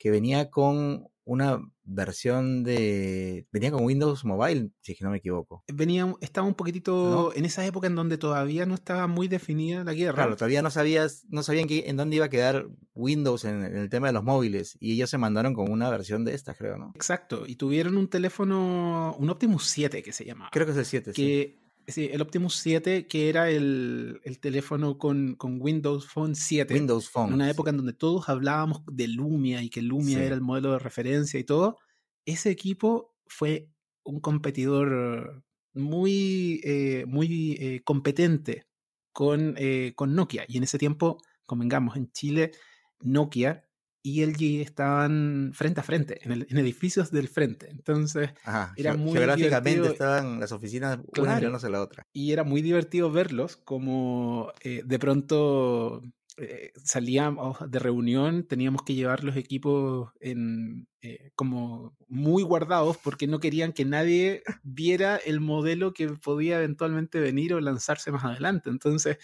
[0.00, 3.46] que venía con una versión de.
[3.52, 5.62] Venía con Windows Mobile, si es que no me equivoco.
[5.72, 9.92] Venía, estaba un poquitito en esa época en donde todavía no estaba muy definida la
[9.92, 10.14] guerra.
[10.14, 14.06] Claro, todavía no sabías, no sabían en dónde iba a quedar Windows en, el tema
[14.06, 14.78] de los móviles.
[14.80, 16.92] Y ellos se mandaron con una versión de esta, creo, ¿no?
[16.94, 17.44] Exacto.
[17.46, 20.50] Y tuvieron un teléfono, un Optimus 7 que se llamaba.
[20.50, 24.98] Creo que es el 7, que, sí Sí, el Optimus 7, que era el, teléfono
[24.98, 26.74] con, Windows Phone 7.
[26.74, 27.28] Windows Phone.
[27.28, 30.72] En una época en donde todos hablábamos de Lumia y que Lumia era el modelo
[30.72, 31.78] de referencia y todo.
[32.24, 33.68] Ese equipo fue
[34.04, 38.66] un competidor muy, eh, muy eh, competente
[39.12, 40.44] con, eh, con Nokia.
[40.48, 42.52] Y en ese tiempo, convengamos, en Chile,
[43.00, 43.69] Nokia
[44.02, 47.68] y LG estaban frente a frente, en, edificios del frente.
[47.70, 48.30] Entonces,
[48.76, 52.06] era muy Geográficamente estaban las oficinas una mirándose la otra.
[52.12, 56.02] Y era muy divertido verlos como eh, de pronto
[56.38, 63.26] eh, salíamos de reunión, teníamos que llevar los equipos en, eh, como muy guardados porque
[63.26, 68.70] no querían que nadie viera el modelo que podía eventualmente venir o lanzarse más adelante.
[68.70, 69.18] Entonces,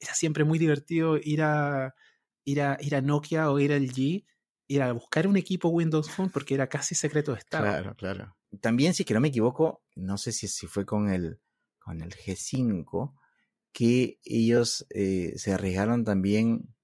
[0.00, 1.94] era siempre muy divertido ir a
[2.44, 4.24] ir a, ir a Nokia o ir al G,
[4.68, 7.64] ir a buscar un equipo Windows Phone porque era casi secreto de estado.
[7.64, 8.36] Claro, claro.
[8.60, 11.40] También, si que no me equivoco, no sé si, si fue con el,
[11.78, 13.14] con el G5,
[13.72, 16.74] que ellos eh, se arriesgaron también,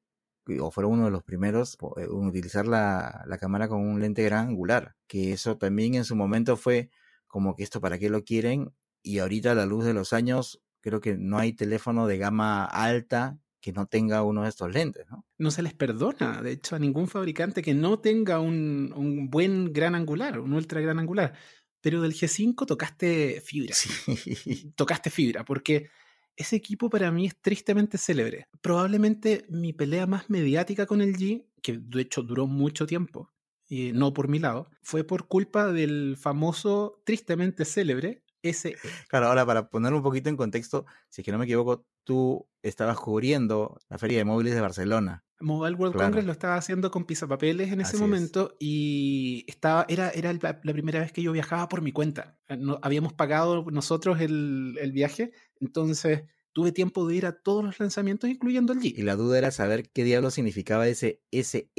[0.61, 4.23] o fueron uno de los primeros eh, en utilizar la, la cámara con un lente
[4.23, 6.91] gran angular, que eso también en su momento fue
[7.27, 8.73] como que esto para qué lo quieren,
[9.03, 12.65] y ahorita a la luz de los años creo que no hay teléfono de gama
[12.65, 15.27] alta que no tenga uno de estos lentes, ¿no?
[15.39, 19.73] No se les perdona, de hecho, a ningún fabricante que no tenga un, un buen
[19.73, 21.35] gran angular, un ultra gran angular.
[21.81, 23.75] Pero del G5 tocaste fibra.
[23.75, 24.73] Sí.
[24.77, 25.91] Tocaste fibra, porque
[26.37, 28.49] ese equipo para mí es tristemente célebre.
[28.61, 33.33] Probablemente mi pelea más mediática con el G que de hecho duró mucho tiempo,
[33.69, 38.77] y no por mi lado, fue por culpa del famoso, tristemente célebre SE.
[39.09, 42.49] Claro, ahora para poner un poquito en contexto, si es que no me equivoco, tú
[42.63, 45.25] estabas cubriendo la Feria de Móviles de Barcelona.
[45.41, 46.07] Mobile World Claro.
[46.07, 48.01] Congress lo estaba haciendo con pisapapeles en ese Así es.
[48.01, 52.41] momento y estaba, era, era la primera vez que yo viajaba por mi cuenta.
[52.49, 57.63] Eh, No, habíamos pagado nosotros el, el viaje, entonces tuve tiempo de ir a todos
[57.65, 59.05] los lanzamientos, incluyendo el Y G.
[59.05, 61.71] la duda era saber qué diablo significaba ese SE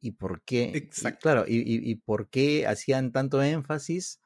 [0.00, 0.72] y por qué.
[0.74, 1.20] y- Exacto.
[1.22, 4.20] claro, y, y- y por qué hacían tanto énfasis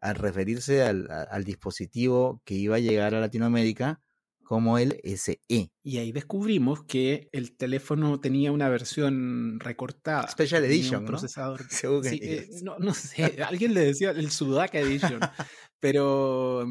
[0.00, 4.02] al referirse al, al dispositivo que iba a llegar a Latinoamérica
[4.44, 5.00] como el.
[5.16, 5.40] SE.
[5.82, 10.28] Y ahí descubrimos que el teléfono tenía una versión recortada.
[10.28, 11.08] Special Edition, un ¿no?
[11.08, 11.62] procesador.
[11.70, 15.20] Según Sí, eh, no, no sé, alguien le decía el Sudaka Edition,
[15.80, 16.66] pero,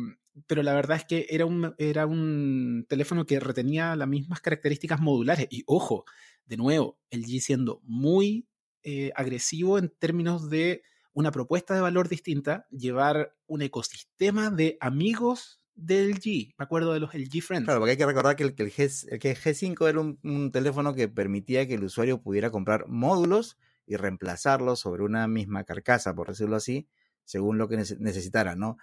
[0.47, 5.01] pero la verdad es que era un, era un teléfono que retenía las mismas características
[5.01, 5.47] modulares.
[5.49, 6.05] Y ojo,
[6.45, 8.47] de nuevo, el G siendo muy
[8.83, 15.62] eh, agresivo en términos de una propuesta de valor distinta, llevar un ecosistema de amigos
[15.75, 16.53] del G.
[16.57, 17.65] Me acuerdo de los LG Friends.
[17.65, 20.19] Claro, porque hay que recordar que el, que el, G, el que G5 era un,
[20.23, 25.63] un teléfono que permitía que el usuario pudiera comprar módulos y reemplazarlos sobre una misma
[25.63, 26.87] carcasa, por decirlo así,
[27.23, 28.77] según lo que nece- necesitara, ¿no?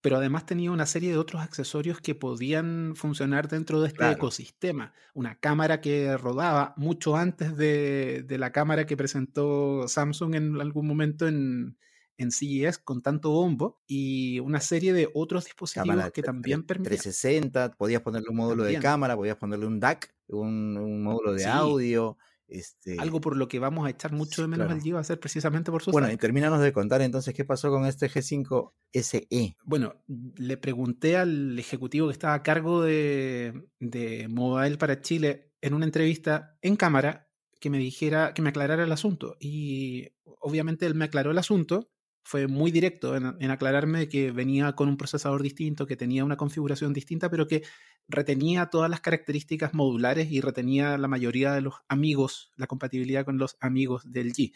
[0.00, 4.12] pero además tenía una serie de otros accesorios que podían funcionar dentro de este Claro.
[4.12, 4.92] ecosistema.
[5.12, 10.86] Una cámara que rodaba mucho antes de, de la cámara que presentó Samsung en algún
[10.86, 11.78] momento en,
[12.18, 16.98] en CES con tanto bombo y una serie de otros dispositivos Cámara que también permitían.
[16.98, 18.80] 360, podías ponerle un módulo También.
[18.80, 21.46] de cámara, podías ponerle un DAC, un, un módulo de Sí.
[21.48, 22.18] audio.
[22.50, 24.80] Este, Algo por lo que vamos a echar mucho sí, de menos claro.
[24.80, 26.20] al G va a ser precisamente por su Bueno, y SAC.
[26.22, 29.56] termínanos de contar entonces qué pasó con este G5 SE.
[29.64, 29.96] Bueno,
[30.36, 35.84] le pregunté al ejecutivo que estaba a cargo de, de Mobile para Chile en una
[35.84, 37.28] entrevista en cámara
[37.60, 39.36] que me dijera, que me aclarara el asunto.
[39.40, 40.08] Y
[40.40, 41.90] obviamente él me aclaró el asunto,
[42.28, 46.92] fue muy directo en, aclararme que venía con un procesador distinto, que tenía una configuración
[46.92, 47.62] distinta, pero que
[48.06, 53.38] retenía todas las características modulares y retenía la mayoría de los amigos, la compatibilidad con
[53.38, 54.52] los amigos del G.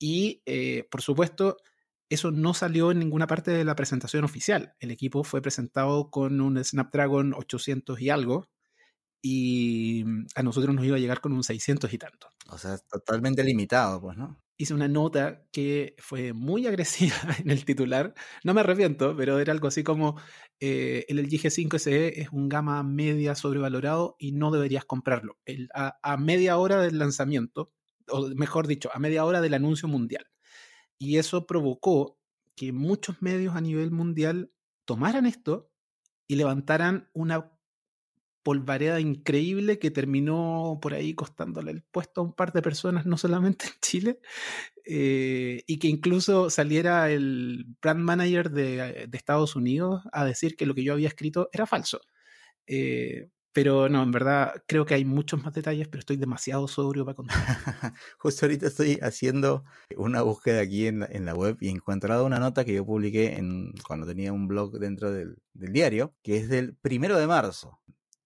[0.00, 1.58] Y eh, por supuesto,
[2.08, 4.74] eso no salió en ninguna parte de la presentación oficial.
[4.80, 8.48] El equipo fue presentado con un Snapdragon 800 y algo,
[9.22, 10.04] y
[10.34, 12.32] a nosotros nos iba a llegar con un 600 y tanto.
[12.48, 14.42] O sea, totalmente limitado, pues, ¿no?
[14.58, 18.14] Hice una nota que fue muy agresiva en el titular.
[18.44, 20.16] No me arrepiento, pero era algo así como
[20.60, 25.38] eh, el LG G5 SE es un gama media sobrevalorado y no deberías comprarlo.
[25.74, 27.72] A media hora del lanzamiento,
[28.08, 30.26] o mejor dicho, a media hora del anuncio mundial.
[30.98, 32.18] Y eso provocó
[32.54, 34.50] que muchos medios a nivel mundial
[34.86, 35.70] tomaran esto
[36.26, 37.55] y levantaran una
[38.46, 43.18] polvareda increíble que terminó por ahí costándole el puesto a un par de personas, no
[43.18, 44.20] solamente en Chile,
[44.84, 50.64] eh, y que incluso saliera el brand manager de, de Estados Unidos a decir que
[50.64, 52.02] lo que yo había escrito era falso.
[52.68, 57.04] Eh, pero no, en verdad creo que hay muchos más detalles, pero estoy demasiado sobrio
[57.04, 57.36] para contar.
[58.18, 59.64] Justo ahorita estoy haciendo
[59.96, 62.86] una búsqueda aquí en la, en la web y he encontrado una nota que yo
[62.86, 67.26] publiqué en, cuando tenía un blog dentro del, del diario, que es del primero de
[67.26, 67.80] marzo.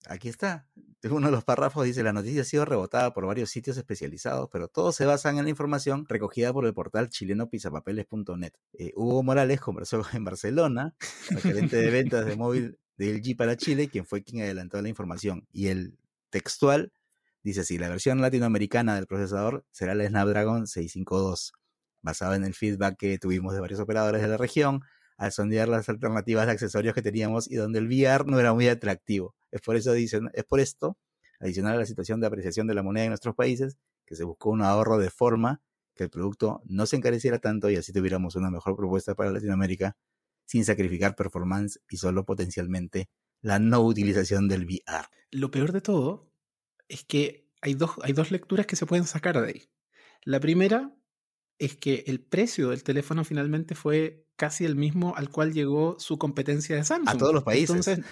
[0.06, 0.66] Aquí está.
[1.02, 4.68] Uno de los párrafos dice, la noticia ha sido rebotada por varios sitios especializados, pero
[4.68, 8.52] todos se basan en la información recogida por el portal chileno pisapapeles.net.
[8.74, 10.94] Eh, Hugo Morales conversó en Barcelona,
[11.30, 14.90] el gerente de ventas de móvil de LG para Chile, quien fue quien adelantó la
[14.90, 15.46] información.
[15.52, 15.96] Y el
[16.28, 16.92] textual
[17.42, 21.54] dice así, la versión latinoamericana del procesador será la Snapdragon 652,
[22.02, 24.82] basada en el feedback que tuvimos de varios operadores de la región
[25.16, 28.68] al sondear las alternativas de accesorios que teníamos y donde el VR no era muy
[28.68, 29.34] atractivo.
[29.50, 30.98] Es por eso dicen, es por esto,
[31.40, 34.50] adicional a la situación de apreciación de la moneda en nuestros países, que se buscó
[34.50, 35.62] un ahorro de forma
[35.94, 39.96] que el producto no se encareciera tanto y así tuviéramos una mejor propuesta para Latinoamérica
[40.46, 43.08] sin sacrificar performance y solo potencialmente
[43.40, 45.06] la no utilización del VR.
[45.30, 46.32] Lo peor de todo
[46.88, 49.70] es que hay dos, hay dos lecturas que se pueden sacar de ahí.
[50.24, 50.94] La primera
[51.58, 56.18] es que el precio del teléfono finalmente fue casi el mismo al cual llegó su
[56.18, 57.14] competencia de Samsung.
[57.14, 57.70] A todos los países.
[57.70, 58.04] Entonces,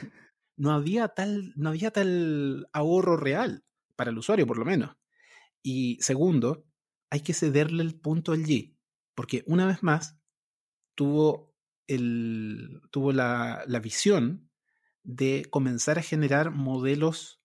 [0.58, 3.64] no había tal, no había tal ahorro real
[3.96, 4.96] para el usuario, por lo menos.
[5.62, 6.66] Y segundo,
[7.10, 8.76] hay que cederle el punto al G,
[9.14, 10.18] porque una vez más
[10.94, 11.54] tuvo,
[11.86, 14.50] el, tuvo la, la visión
[15.02, 17.40] de comenzar a generar modelos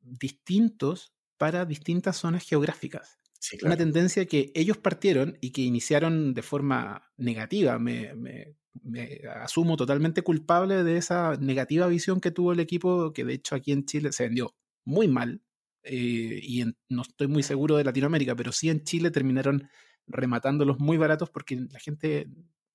[0.00, 3.17] distintos para distintas zonas geográficas.
[3.40, 7.78] Sí, Una tendencia que ellos partieron y que iniciaron de forma negativa.
[7.78, 13.24] Me, me- me asumo totalmente culpable de esa negativa visión que tuvo el equipo, que
[13.24, 15.42] de hecho aquí en Chile se vendió muy mal.
[15.84, 19.68] eh, y no estoy muy seguro de Latinoamérica, pero sí en Chile terminaron
[20.06, 22.26] rematándolos muy baratos porque la gente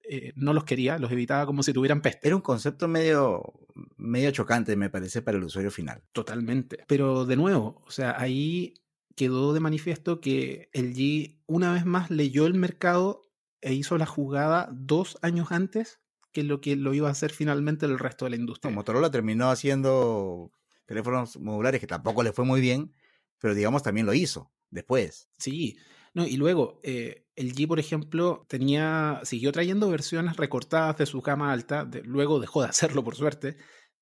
[0.04, 2.28] eh, no los quería, los evitaba como si tuvieran peste.
[2.28, 3.44] Era un concepto medio,
[3.98, 6.04] medio chocante, me parece, para el usuario final.
[6.12, 6.84] Totalmente.
[6.88, 8.74] Pero de nuevo, o sea, ahí
[9.16, 13.22] quedó de manifiesto que el G una vez más leyó el mercado
[13.62, 16.00] e hizo la jugada dos años antes
[16.32, 18.74] que lo que lo iba a hacer finalmente el resto de la industria.
[18.74, 20.52] Motorola terminó haciendo
[20.86, 22.94] teléfonos modulares que tampoco le fue muy bien,
[23.40, 25.30] pero digamos también lo hizo después.
[25.38, 25.78] Sí,
[26.14, 31.22] no, y luego eh, el G, por ejemplo, tenía, siguió trayendo versiones recortadas de su
[31.22, 33.58] gama alta, luego dejó de hacerlo por suerte,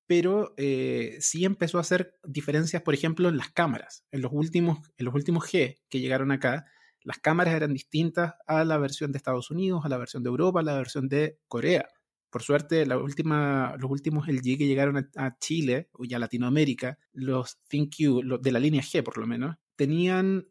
[0.06, 4.04] pero eh, sí empezó a hacer diferencias, por ejemplo, en las cámaras.
[4.10, 6.66] En los, últimos, en los últimos G que llegaron acá,
[7.04, 10.60] las cámaras eran distintas a la versión de Estados Unidos, a la versión de Europa,
[10.60, 11.88] a la versión de Corea.
[12.30, 18.40] Por suerte, los últimos LG que llegaron a, Chile y a Latinoamérica, los ThinQ, los
[18.40, 20.46] de la línea G por lo menos, tenían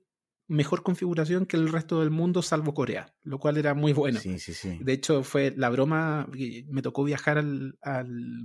[0.52, 4.20] mejor configuración que el resto del mundo, salvo Corea, lo cual era muy bueno.
[4.20, 4.78] Sí, sí, sí.
[4.82, 6.28] De hecho, fue la broma,
[6.68, 7.78] me tocó viajar al,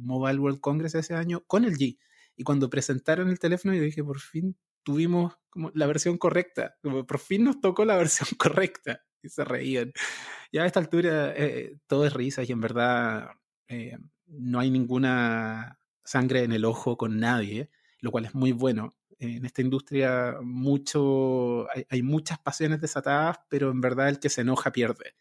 [0.02, 1.98] Mobile World Congress ese año con el G.
[2.36, 7.18] Y cuando presentaron el teléfono, yo dije, por fin tuvimos como la versión correcta, por
[7.18, 9.02] fin nos tocó la versión correcta.
[9.20, 9.92] Y se reían.
[10.52, 13.30] Ya a esta altura eh, todo es risa y en verdad
[13.66, 18.94] eh, no hay ninguna sangre en el ojo con nadie, lo cual es muy bueno
[19.18, 24.72] en esta industria mucho, hay, muchas pasiones desatadas, pero en verdad el que se enoja
[24.72, 25.14] pierde.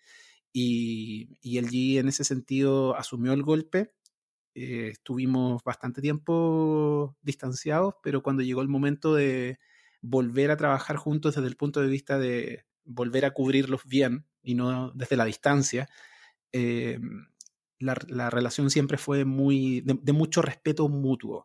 [0.51, 3.93] Y, y el G en ese sentido asumió el golpe.
[4.53, 9.59] Eh, estuvimos bastante tiempo distanciados, pero cuando llegó el momento de
[10.01, 14.55] volver a trabajar juntos desde el punto de vista de volver a cubrirlos bien y
[14.55, 15.89] no desde la distancia,
[16.53, 16.99] eh,
[17.79, 21.43] la, la, relación siempre fue muy de mucho respeto mutuo.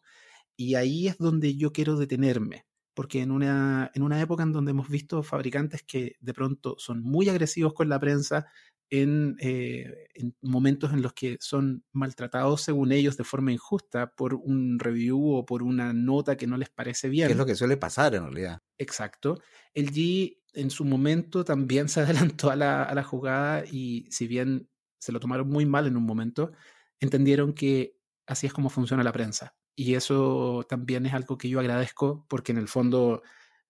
[0.61, 4.73] Y ahí es donde yo quiero detenerme, porque en una, en una época en donde
[4.73, 8.45] hemos visto fabricantes que de pronto son muy agresivos con la prensa,
[8.91, 14.35] en, eh, en, momentos en los que son maltratados según ellos de forma injusta por
[14.35, 17.29] un review o por una nota que no les parece bien.
[17.29, 18.61] Que es lo que suele pasar en realidad.
[18.77, 19.41] Exacto.
[19.73, 24.27] El G en su momento también se adelantó a la, a la jugada y si
[24.27, 26.53] bien se lo tomaron muy mal en un momento,
[26.99, 27.97] entendieron que
[28.27, 29.55] así es como funciona la prensa.
[29.81, 33.23] Y eso también es algo que yo agradezco porque en el fondo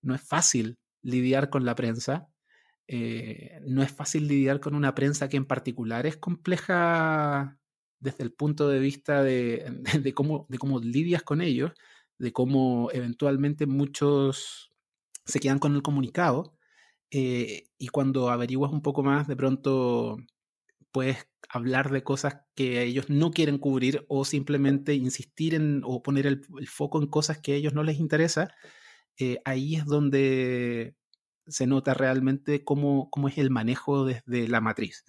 [0.03, 2.29] no es fácil lidiar con la prensa.
[2.89, 7.61] Eh, no es fácil lidiar con una prensa que en particular es compleja
[8.01, 9.83] desde el punto de vista de,
[10.17, 11.71] cómo, de cómo lidias con ellos,
[12.19, 14.73] de cómo eventualmente muchos
[15.25, 16.59] se quedan con el comunicado.
[17.13, 20.17] Eh, y cuando averiguas un poco más, de pronto
[20.93, 26.27] puedes hablar de cosas que ellos no quieren cubrir o simplemente insistir en o poner
[26.27, 28.55] el, foco en cosas que a ellos no les interesa,
[29.19, 30.97] eh, ahí es donde
[31.47, 35.05] se nota realmente cómo, cómo, es el manejo desde la matriz.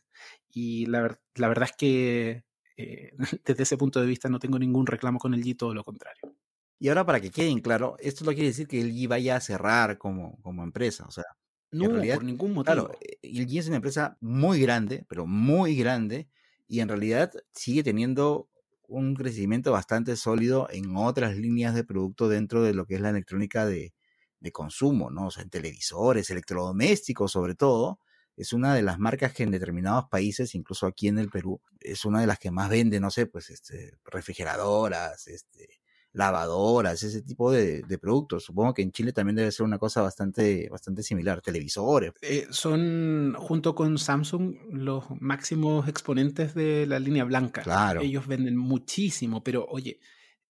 [0.50, 1.02] Y la,
[1.36, 2.44] verdad es que
[2.78, 3.12] eh,
[3.46, 6.36] desde ese punto de vista no tengo ningún reclamo con el G, todo lo contrario.
[6.80, 9.42] Y ahora para que queden claro, esto no quiere decir que el G vaya a
[9.42, 11.06] cerrar como, como empresa.
[11.08, 11.26] O sea,
[11.72, 12.64] no, por ningún motivo.
[12.64, 12.92] Claro,
[13.22, 16.30] LG es una empresa muy grande, pero muy grande,
[16.68, 18.50] y en realidad sigue teniendo
[18.88, 23.10] un crecimiento bastante sólido en otras líneas de producto dentro de lo que es la
[23.10, 23.94] electrónica de,
[24.42, 25.28] de consumo, ¿no?
[25.28, 28.00] O sea, en televisores, electrodomésticos sobre todo.
[28.36, 32.06] Es una de las marcas que en determinados países, incluso aquí en el Perú, es
[32.06, 35.81] una de las que más vende, no sé, pues este, refrigeradoras, este,
[36.14, 38.44] lavadoras, ese tipo de, productos.
[38.44, 42.14] Supongo que en Chile también debe ser una cosa bastante, bastante similar, televisores.
[42.22, 47.62] Eh, son, junto con Samsung, los máximos exponentes de la línea blanca.
[47.62, 48.02] Claro.
[48.02, 50.00] Ellos venden muchísimo, pero oye,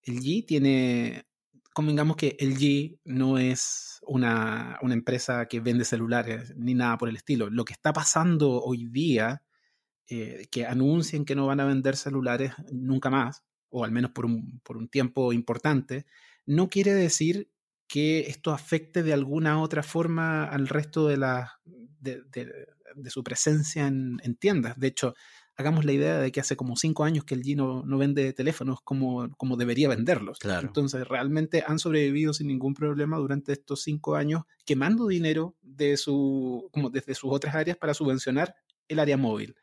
[0.04, 1.26] el G tiene,
[1.74, 7.10] convengamos que el G no es una, una empresa que vende celulares ni nada por
[7.10, 7.50] el estilo.
[7.50, 9.44] Lo que está pasando hoy día,
[10.08, 14.26] eh, que anuncien que no van a vender celulares nunca más, o al menos por
[14.26, 16.06] un, por un tiempo importante,
[16.46, 17.50] no quiere decir
[17.88, 23.88] que esto afecte de alguna otra forma al resto de, la, de, de, su presencia
[23.88, 24.80] en, en, tiendas.
[24.80, 25.14] De hecho,
[25.58, 28.32] hagamos la idea de que hace como cinco años que el G no, no vende
[28.34, 30.40] teléfonos como, como debería venderlos.
[30.40, 30.68] Claro.
[30.68, 36.70] Entonces, realmente han sobrevivido sin ningún problema durante estos cinco años, quemando dinero de su,
[36.72, 38.56] como desde sus otras áreas para subvencionar
[38.88, 39.56] el área móvil.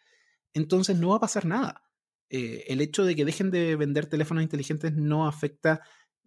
[0.53, 1.88] Entonces, no va a pasar nada.
[2.31, 5.81] Eh, el hecho de que dejen de vender teléfonos inteligentes no afecta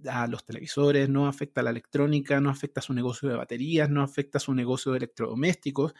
[0.08, 3.90] a los televisores, no afecta a la electrónica, no afecta a su negocio de baterías,
[3.90, 5.94] no afecta a su negocio de electrodomésticos,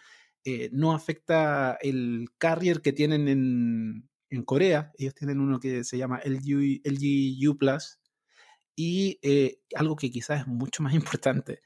[0.44, 4.08] eh, no afecta el carrier que tienen en,
[4.46, 4.92] Corea.
[4.98, 8.00] Ellos tienen uno que se llama LG, LG U Plus.
[8.76, 11.62] Y eh, algo que quizás es mucho más importante,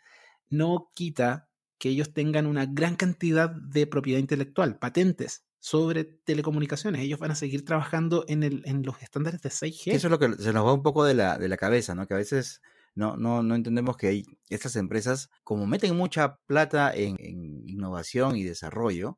[0.50, 7.02] no quita que ellos tengan una gran cantidad de propiedad intelectual, patentes sobre telecomunicaciones.
[7.02, 9.94] Ellos van a seguir trabajando en, el, en los estándares de 6G.
[9.94, 12.06] Eso es lo que se nos va un poco de la, de la cabeza, ¿no?
[12.06, 12.62] Que a veces
[12.94, 18.36] no, no, no entendemos que hay estas empresas, como meten mucha plata en, en innovación
[18.36, 19.18] y desarrollo,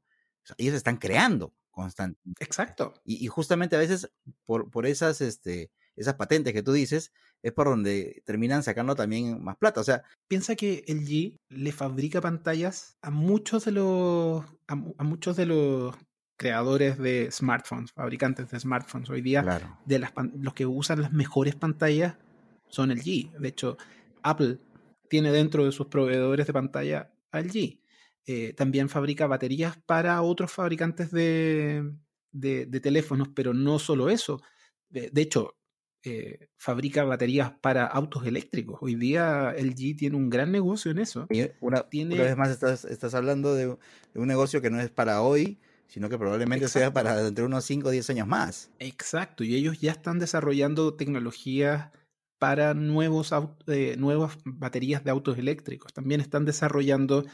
[0.58, 2.42] ellos están creando constantemente.
[2.42, 2.94] Exacto.
[3.04, 4.10] Y, y, justamente a veces
[4.46, 7.12] por, por esas, este, esas patentes que tú dices,
[7.44, 9.82] es por donde terminan sacando también más plata.
[9.82, 15.36] O sea, piensa que LG le fabrica pantallas a muchos de los a, a muchos
[15.36, 15.94] de los
[16.38, 19.10] creadores de smartphones, fabricantes de smartphones.
[19.10, 19.78] Hoy día, claro.
[19.86, 22.16] de las los que usan las mejores pantallas
[22.70, 23.32] son LG.
[23.40, 23.78] De hecho,
[24.24, 24.60] Apple
[25.10, 27.80] tiene dentro de sus proveedores de pantalla a LG.
[28.26, 31.92] Eh, también fabrica baterías para otros fabricantes de,
[32.32, 34.42] de, de teléfonos, pero no solo eso.
[34.90, 35.58] De, de hecho,
[36.04, 38.78] eh, fabrica baterías para autos eléctricos.
[38.82, 41.28] Hoy día LG tiene un gran negocio en eso.
[41.30, 42.16] Y una, tiene...
[42.16, 45.60] una vez más estás, estás hablando de, de, un negocio que no es para hoy,
[45.88, 46.80] sino que probablemente Exacto.
[46.80, 48.72] sea para dentro de unos 5 o 10 años más.
[48.80, 51.92] Exacto, y ellos ya están desarrollando tecnologías
[52.40, 53.32] para nuevos
[53.68, 55.94] eh, nuevas baterías de autos eléctricos.
[55.94, 57.26] También están desarrollando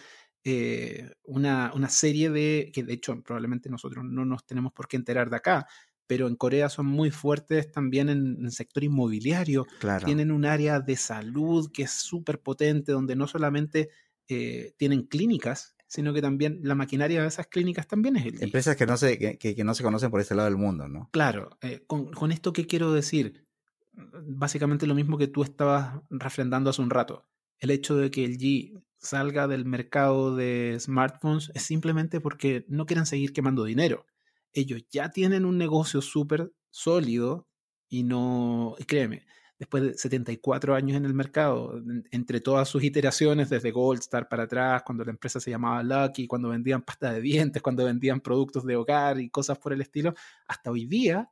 [0.45, 4.97] eh, una, una, serie de, que de hecho probablemente nosotros no nos tenemos por qué
[4.97, 5.67] enterar de acá,
[6.07, 9.65] pero en Corea son muy fuertes también en el sector inmobiliario.
[9.79, 10.05] Claro.
[10.05, 13.89] Tienen un área de salud que es súper potente, donde no solamente
[14.27, 18.75] eh, tienen clínicas, sino que también la maquinaria de esas clínicas también es el Empresas
[18.75, 21.07] que no se, que, que, no se conocen por ese lado del mundo, ¿no?
[21.11, 23.45] Claro, eh, con, con, esto qué quiero decir,
[23.93, 27.27] básicamente lo mismo que tú estabas refrendando hace un rato.
[27.59, 32.87] El hecho de que el G salga del mercado de smartphones es simplemente porque no
[32.87, 34.07] quieren seguir quemando dinero.
[34.51, 37.47] Ellos ya tienen un negocio súper sólido
[37.87, 39.27] y no, y créeme,
[39.63, 44.83] después de 74 años en el mercado, entre todas sus iteraciones, desde Goldstar para atrás,
[44.85, 48.75] cuando la empresa se llamaba Lucky, cuando vendían pasta de dientes, cuando vendían productos de
[48.75, 50.13] hogar y cosas por el estilo,
[50.47, 51.31] hasta hoy día,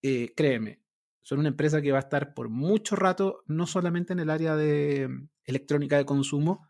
[0.00, 0.80] eh, créeme,
[1.22, 4.54] son una empresa que va a estar por mucho rato, no solamente en el área
[4.54, 5.08] de
[5.44, 6.68] electrónica de consumo,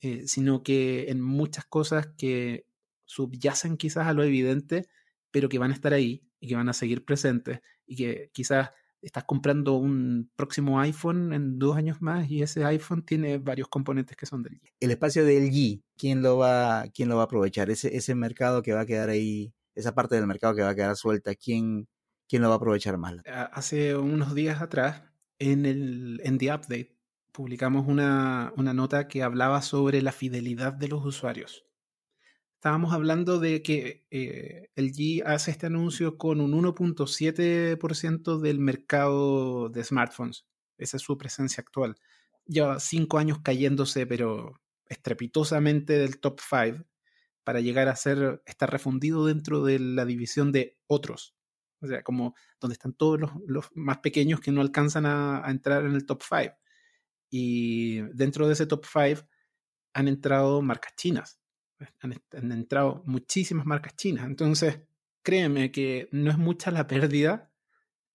[0.00, 2.66] eh, sino que en muchas cosas que
[3.04, 4.86] subyacen quizás a lo evidente,
[5.32, 8.70] pero que van a estar ahí y que van a seguir presentes y que quizás
[9.02, 14.16] estás comprando un próximo iPhone en dos años más y ese iPhone tiene varios componentes
[14.16, 14.72] que son del G.
[14.80, 17.70] El espacio del G, ¿quién lo va, quién lo va a aprovechar?
[17.70, 20.74] Ese, ese mercado que va a quedar ahí, esa parte del mercado que va a
[20.74, 21.88] quedar suelta, ¿quién,
[22.28, 23.16] quién lo va a aprovechar más?
[23.52, 25.02] Hace unos días atrás,
[25.38, 26.96] en, el, en The Update,
[27.32, 31.64] publicamos una, una nota que hablaba sobre la fidelidad de los usuarios
[32.62, 39.68] estábamos hablando de que eh, el G hace este anuncio con un 1.7% del mercado
[39.68, 40.46] de smartphones.
[40.78, 41.96] Esa es su presencia actual.
[42.46, 46.86] Lleva cinco años cayéndose, pero estrepitosamente del top 5
[47.42, 51.34] para llegar a ser, estar refundido dentro de la división de otros.
[51.80, 55.84] O sea, como donde están todos los, más pequeños que no alcanzan a, a entrar
[55.84, 56.54] en el top 5.
[57.28, 59.28] Y dentro de ese top 5
[59.94, 61.41] han entrado marcas chinas
[62.00, 64.26] han, entrado muchísimas marcas chinas.
[64.26, 64.80] Entonces,
[65.22, 67.50] créeme que no es mucha la pérdida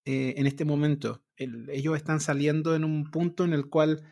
[0.05, 1.23] eh, en este momento.
[1.35, 4.03] El, ellos están saliendo en un punto en el cual,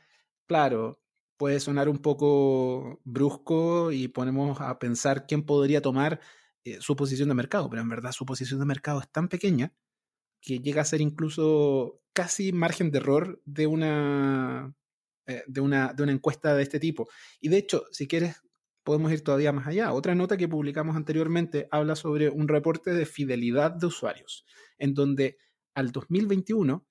[0.46, 1.02] claro,
[1.38, 6.20] puede sonar un poco brusco y ponemos a pensar quién podría tomar
[6.64, 9.74] eh, su posición de mercado, pero en verdad su posición de mercado es tan pequeña
[10.42, 14.74] que llega a ser incluso casi margen de error de una,
[15.26, 17.10] eh, de una, de una encuesta de este tipo.
[17.42, 18.42] Y de hecho, si quieres
[18.86, 19.92] podemos ir todavía más allá.
[19.92, 24.46] Otra nota que publicamos anteriormente habla sobre un reporte de fidelidad de usuarios,
[24.78, 25.38] en donde
[25.74, 26.88] al 2021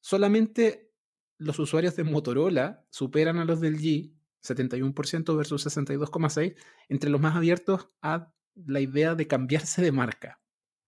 [0.00, 0.92] solamente
[1.36, 6.54] los usuarios de Motorola superan a los del G, 71% versus 62,6%,
[6.88, 10.40] entre los más abiertos a la idea de cambiarse de marca.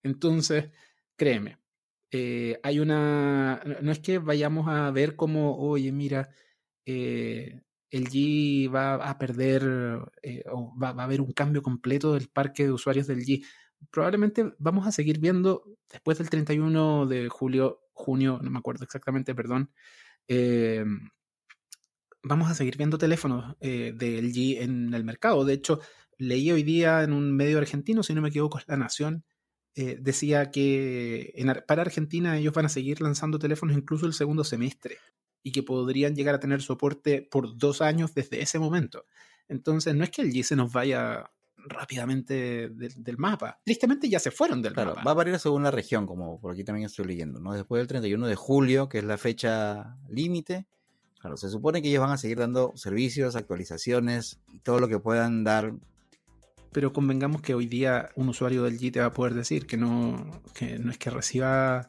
[0.05, 0.70] Entonces,
[1.16, 1.59] créeme,
[2.12, 6.30] eh, hay una, no es que vayamos a ver como, oye, mira,
[6.84, 7.62] eh,
[7.97, 9.62] el G va a perder
[10.22, 13.44] eh, o va, a haber un cambio completo del parque de usuarios del G.
[13.90, 19.34] Probablemente vamos a seguir viendo después del 31 de julio, junio, no me acuerdo exactamente,
[19.34, 19.70] perdón.
[20.28, 20.84] Eh,
[22.22, 25.44] vamos a seguir viendo teléfonos eh, del G en el mercado.
[25.44, 25.80] De hecho,
[26.18, 29.24] leí hoy día en un medio argentino, si no me equivoco, es La Nación,
[29.74, 31.34] eh, decía que
[31.66, 34.99] para Argentina ellos van a seguir lanzando teléfonos incluso el segundo semestre
[35.47, 39.05] y que podrían llegar a tener soporte por dos años desde ese momento.
[39.49, 43.61] Entonces, no es que el G se nos vaya rápidamente de, del mapa.
[43.64, 45.05] Tristemente ya se fueron del claro, mapa.
[45.05, 47.53] Va a variar según la región, como por aquí también estoy leyendo, ¿no?
[47.53, 50.66] Después del 31 de julio, que es la fecha límite,
[51.20, 54.99] Claro, se supone que ellos van a seguir dando servicios, actualizaciones y todo lo que
[54.99, 55.74] puedan dar.
[56.72, 59.76] Pero convengamos que hoy día un usuario del G te va a poder decir que
[59.76, 61.86] no, que no es que reciba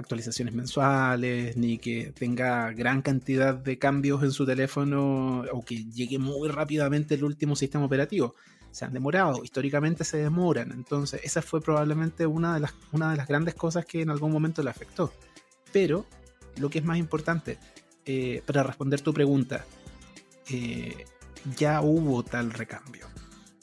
[0.00, 6.18] actualizaciones mensuales, ni que tenga gran cantidad de cambios en su teléfono o que llegue
[6.18, 8.34] muy rápidamente el último sistema operativo.
[8.70, 10.72] Se han demorado, históricamente se demoran.
[10.72, 14.32] Entonces, esa fue probablemente una de las, una de las grandes cosas que en algún
[14.32, 15.12] momento le afectó.
[15.72, 16.06] Pero,
[16.56, 17.58] lo que es más importante,
[18.04, 19.64] eh, para responder tu pregunta,
[20.50, 21.04] eh,
[21.56, 23.06] ya hubo tal recambio.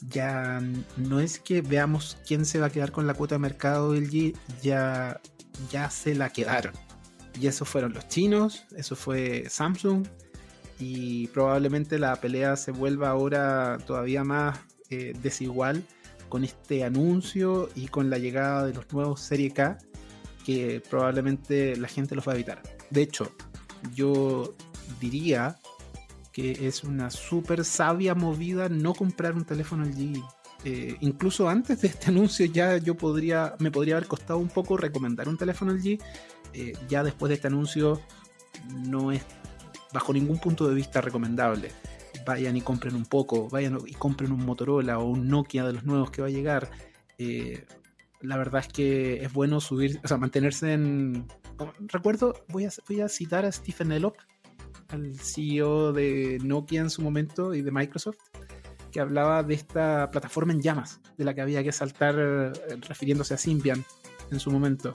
[0.08, 0.62] Ya
[0.96, 4.10] no es que veamos quién se va a quedar con la cuota de mercado del
[4.10, 5.20] G, ya
[5.70, 6.72] ya se la quedaron.
[7.40, 10.06] Y eso fueron los chinos, eso fue Samsung.
[10.80, 14.58] Y probablemente la pelea se vuelva ahora todavía más
[14.90, 15.82] eh, desigual
[16.28, 19.78] con este anuncio y con la llegada de los nuevos Serie K,
[20.44, 22.62] que probablemente la gente los va a evitar.
[22.90, 23.32] De hecho,
[23.94, 24.54] yo
[25.00, 25.58] diría
[26.32, 30.22] que es una súper sabia movida no comprar un teléfono LG
[30.64, 34.76] eh, incluso antes de este anuncio ya yo podría, me podría haber costado un poco
[34.76, 35.98] recomendar un teléfono LG.
[36.54, 38.00] Eh, ya después de este anuncio
[38.86, 39.22] no es
[39.92, 41.70] bajo ningún punto de vista recomendable.
[42.26, 45.84] Vayan y compren un poco, vayan y compren un Motorola o un Nokia de los
[45.84, 46.70] nuevos que va a llegar.
[47.18, 47.64] Eh,
[48.20, 51.26] la verdad es que es bueno subir, o sea, mantenerse en...
[51.80, 54.16] Recuerdo, voy a, voy a citar a Stephen Elop,
[54.88, 58.18] al CEO de Nokia en su momento y de Microsoft,
[58.92, 62.52] que hablaba de esta plataforma en llamas, de la que había que saltar eh,
[62.88, 63.84] refiriéndose a Symbian
[64.30, 64.92] en su momento.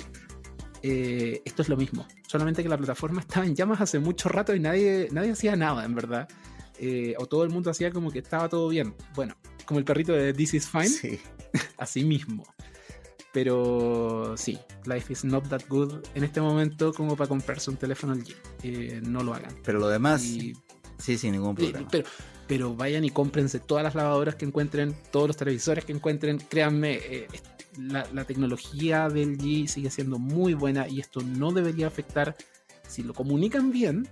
[0.81, 4.53] Eh, esto es lo mismo, solamente que la plataforma estaba en llamas hace mucho rato
[4.53, 6.27] y nadie, nadie hacía nada, en verdad.
[6.79, 8.93] Eh, o todo el mundo hacía como que estaba todo bien.
[9.15, 9.35] Bueno,
[9.65, 11.19] como el perrito de This is Fine, Sí.
[11.77, 12.43] así mismo.
[13.31, 18.13] Pero sí, life is not that good en este momento como para comprarse un teléfono
[18.13, 19.01] LG.
[19.07, 19.55] no lo hagan.
[19.63, 20.53] Pero lo demás, Y-
[21.03, 21.87] sí, sin ningún problema.
[21.91, 22.07] pero,
[22.47, 26.37] pero vayan y cómprense todas las lavadoras que encuentren, todos los televisores que encuentren.
[26.37, 27.27] Créanme, eh,
[27.77, 32.35] la, la tecnología del G sigue siendo muy buena y esto no debería afectar,
[32.87, 34.07] si lo comunican bien,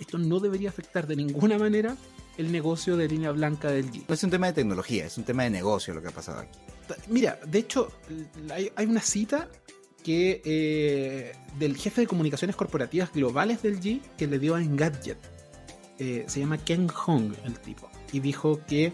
[0.00, 1.96] esto no debería afectar de ninguna manera
[2.38, 4.04] el negocio de línea blanca del G.
[4.08, 6.40] No es un tema de tecnología, es un tema de negocio lo que ha pasado
[6.40, 6.58] aquí.
[7.08, 7.90] Mira, de hecho,
[8.50, 9.48] hay, hay una cita
[10.02, 15.18] que eh, del jefe de comunicaciones corporativas globales del G que le dio a Engadget.
[16.04, 17.88] Eh, se llama Ken Hong, el tipo.
[18.10, 18.92] Y dijo que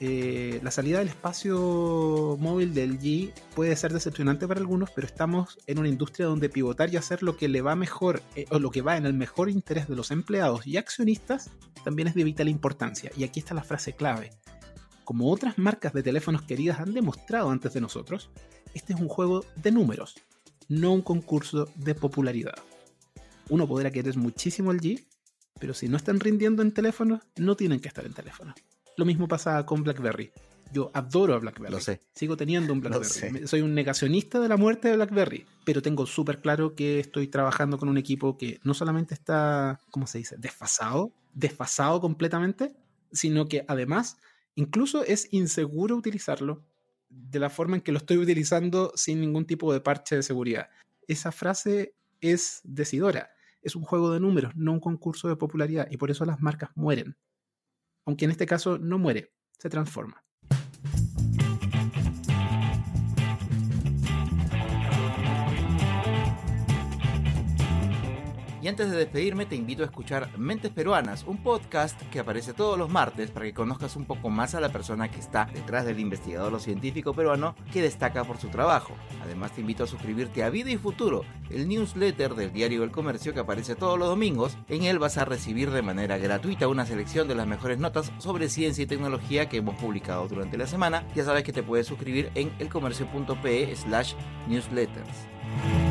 [0.00, 5.60] eh, la salida del espacio móvil del G puede ser decepcionante para algunos, pero estamos
[5.68, 8.72] en una industria donde pivotar y hacer lo que le va mejor, eh, o lo
[8.72, 11.50] que va en el mejor interés de los empleados y accionistas,
[11.84, 13.12] también es de vital importancia.
[13.16, 14.32] Y aquí está la frase clave
[15.04, 18.30] como otras marcas de teléfonos queridas han demostrado antes de nosotros,
[18.74, 20.16] este es un juego de números,
[20.68, 22.58] no un concurso de popularidad.
[23.48, 25.04] Uno podrá querer muchísimo el G,
[25.60, 28.54] pero si no están rindiendo en teléfonos, no tienen que estar en teléfonos.
[28.96, 30.32] Lo mismo pasa con BlackBerry.
[30.72, 31.72] Yo adoro a BlackBerry.
[31.72, 32.00] Lo sé.
[32.14, 33.46] Sigo teniendo un BlackBerry.
[33.46, 37.76] Soy un negacionista de la muerte de BlackBerry, pero tengo súper claro que estoy trabajando
[37.76, 42.74] con un equipo que no solamente está, ¿cómo se dice?, desfasado, desfasado completamente,
[43.12, 44.16] sino que además
[44.54, 46.64] incluso es inseguro utilizarlo
[47.08, 50.70] de la forma en que lo estoy utilizando sin ningún tipo de parche de seguridad.
[51.08, 53.30] Esa frase es decidora.
[53.62, 56.70] Es un juego de números, no un concurso de popularidad, y por eso las marcas
[56.74, 57.16] mueren.
[58.06, 60.24] Aunque en este caso no muere, se transforma.
[68.62, 72.78] Y antes de despedirme te invito a escuchar Mentes Peruanas, un podcast que aparece todos
[72.78, 75.98] los martes para que conozcas un poco más a la persona que está detrás del
[75.98, 78.94] investigador o científico peruano que destaca por su trabajo.
[79.22, 83.32] Además te invito a suscribirte a Vida y Futuro, el newsletter del diario El Comercio
[83.32, 84.58] que aparece todos los domingos.
[84.68, 88.50] En él vas a recibir de manera gratuita una selección de las mejores notas sobre
[88.50, 91.06] ciencia y tecnología que hemos publicado durante la semana.
[91.14, 94.12] Ya sabes que te puedes suscribir en elcomercio.pe slash
[94.48, 95.89] newsletters.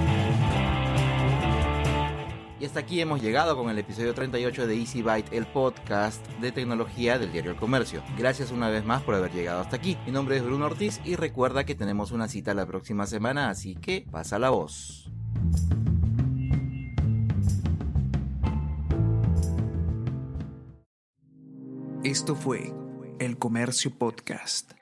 [2.59, 6.51] Y hasta aquí hemos llegado con el episodio 38 de Easy Byte, el podcast de
[6.51, 8.03] tecnología del diario El Comercio.
[8.17, 9.97] Gracias una vez más por haber llegado hasta aquí.
[10.05, 13.75] Mi nombre es Bruno Ortiz y recuerda que tenemos una cita la próxima semana, así
[13.75, 15.09] que pasa la voz.
[22.03, 22.73] Esto fue
[23.19, 24.78] El Comercio Podcast.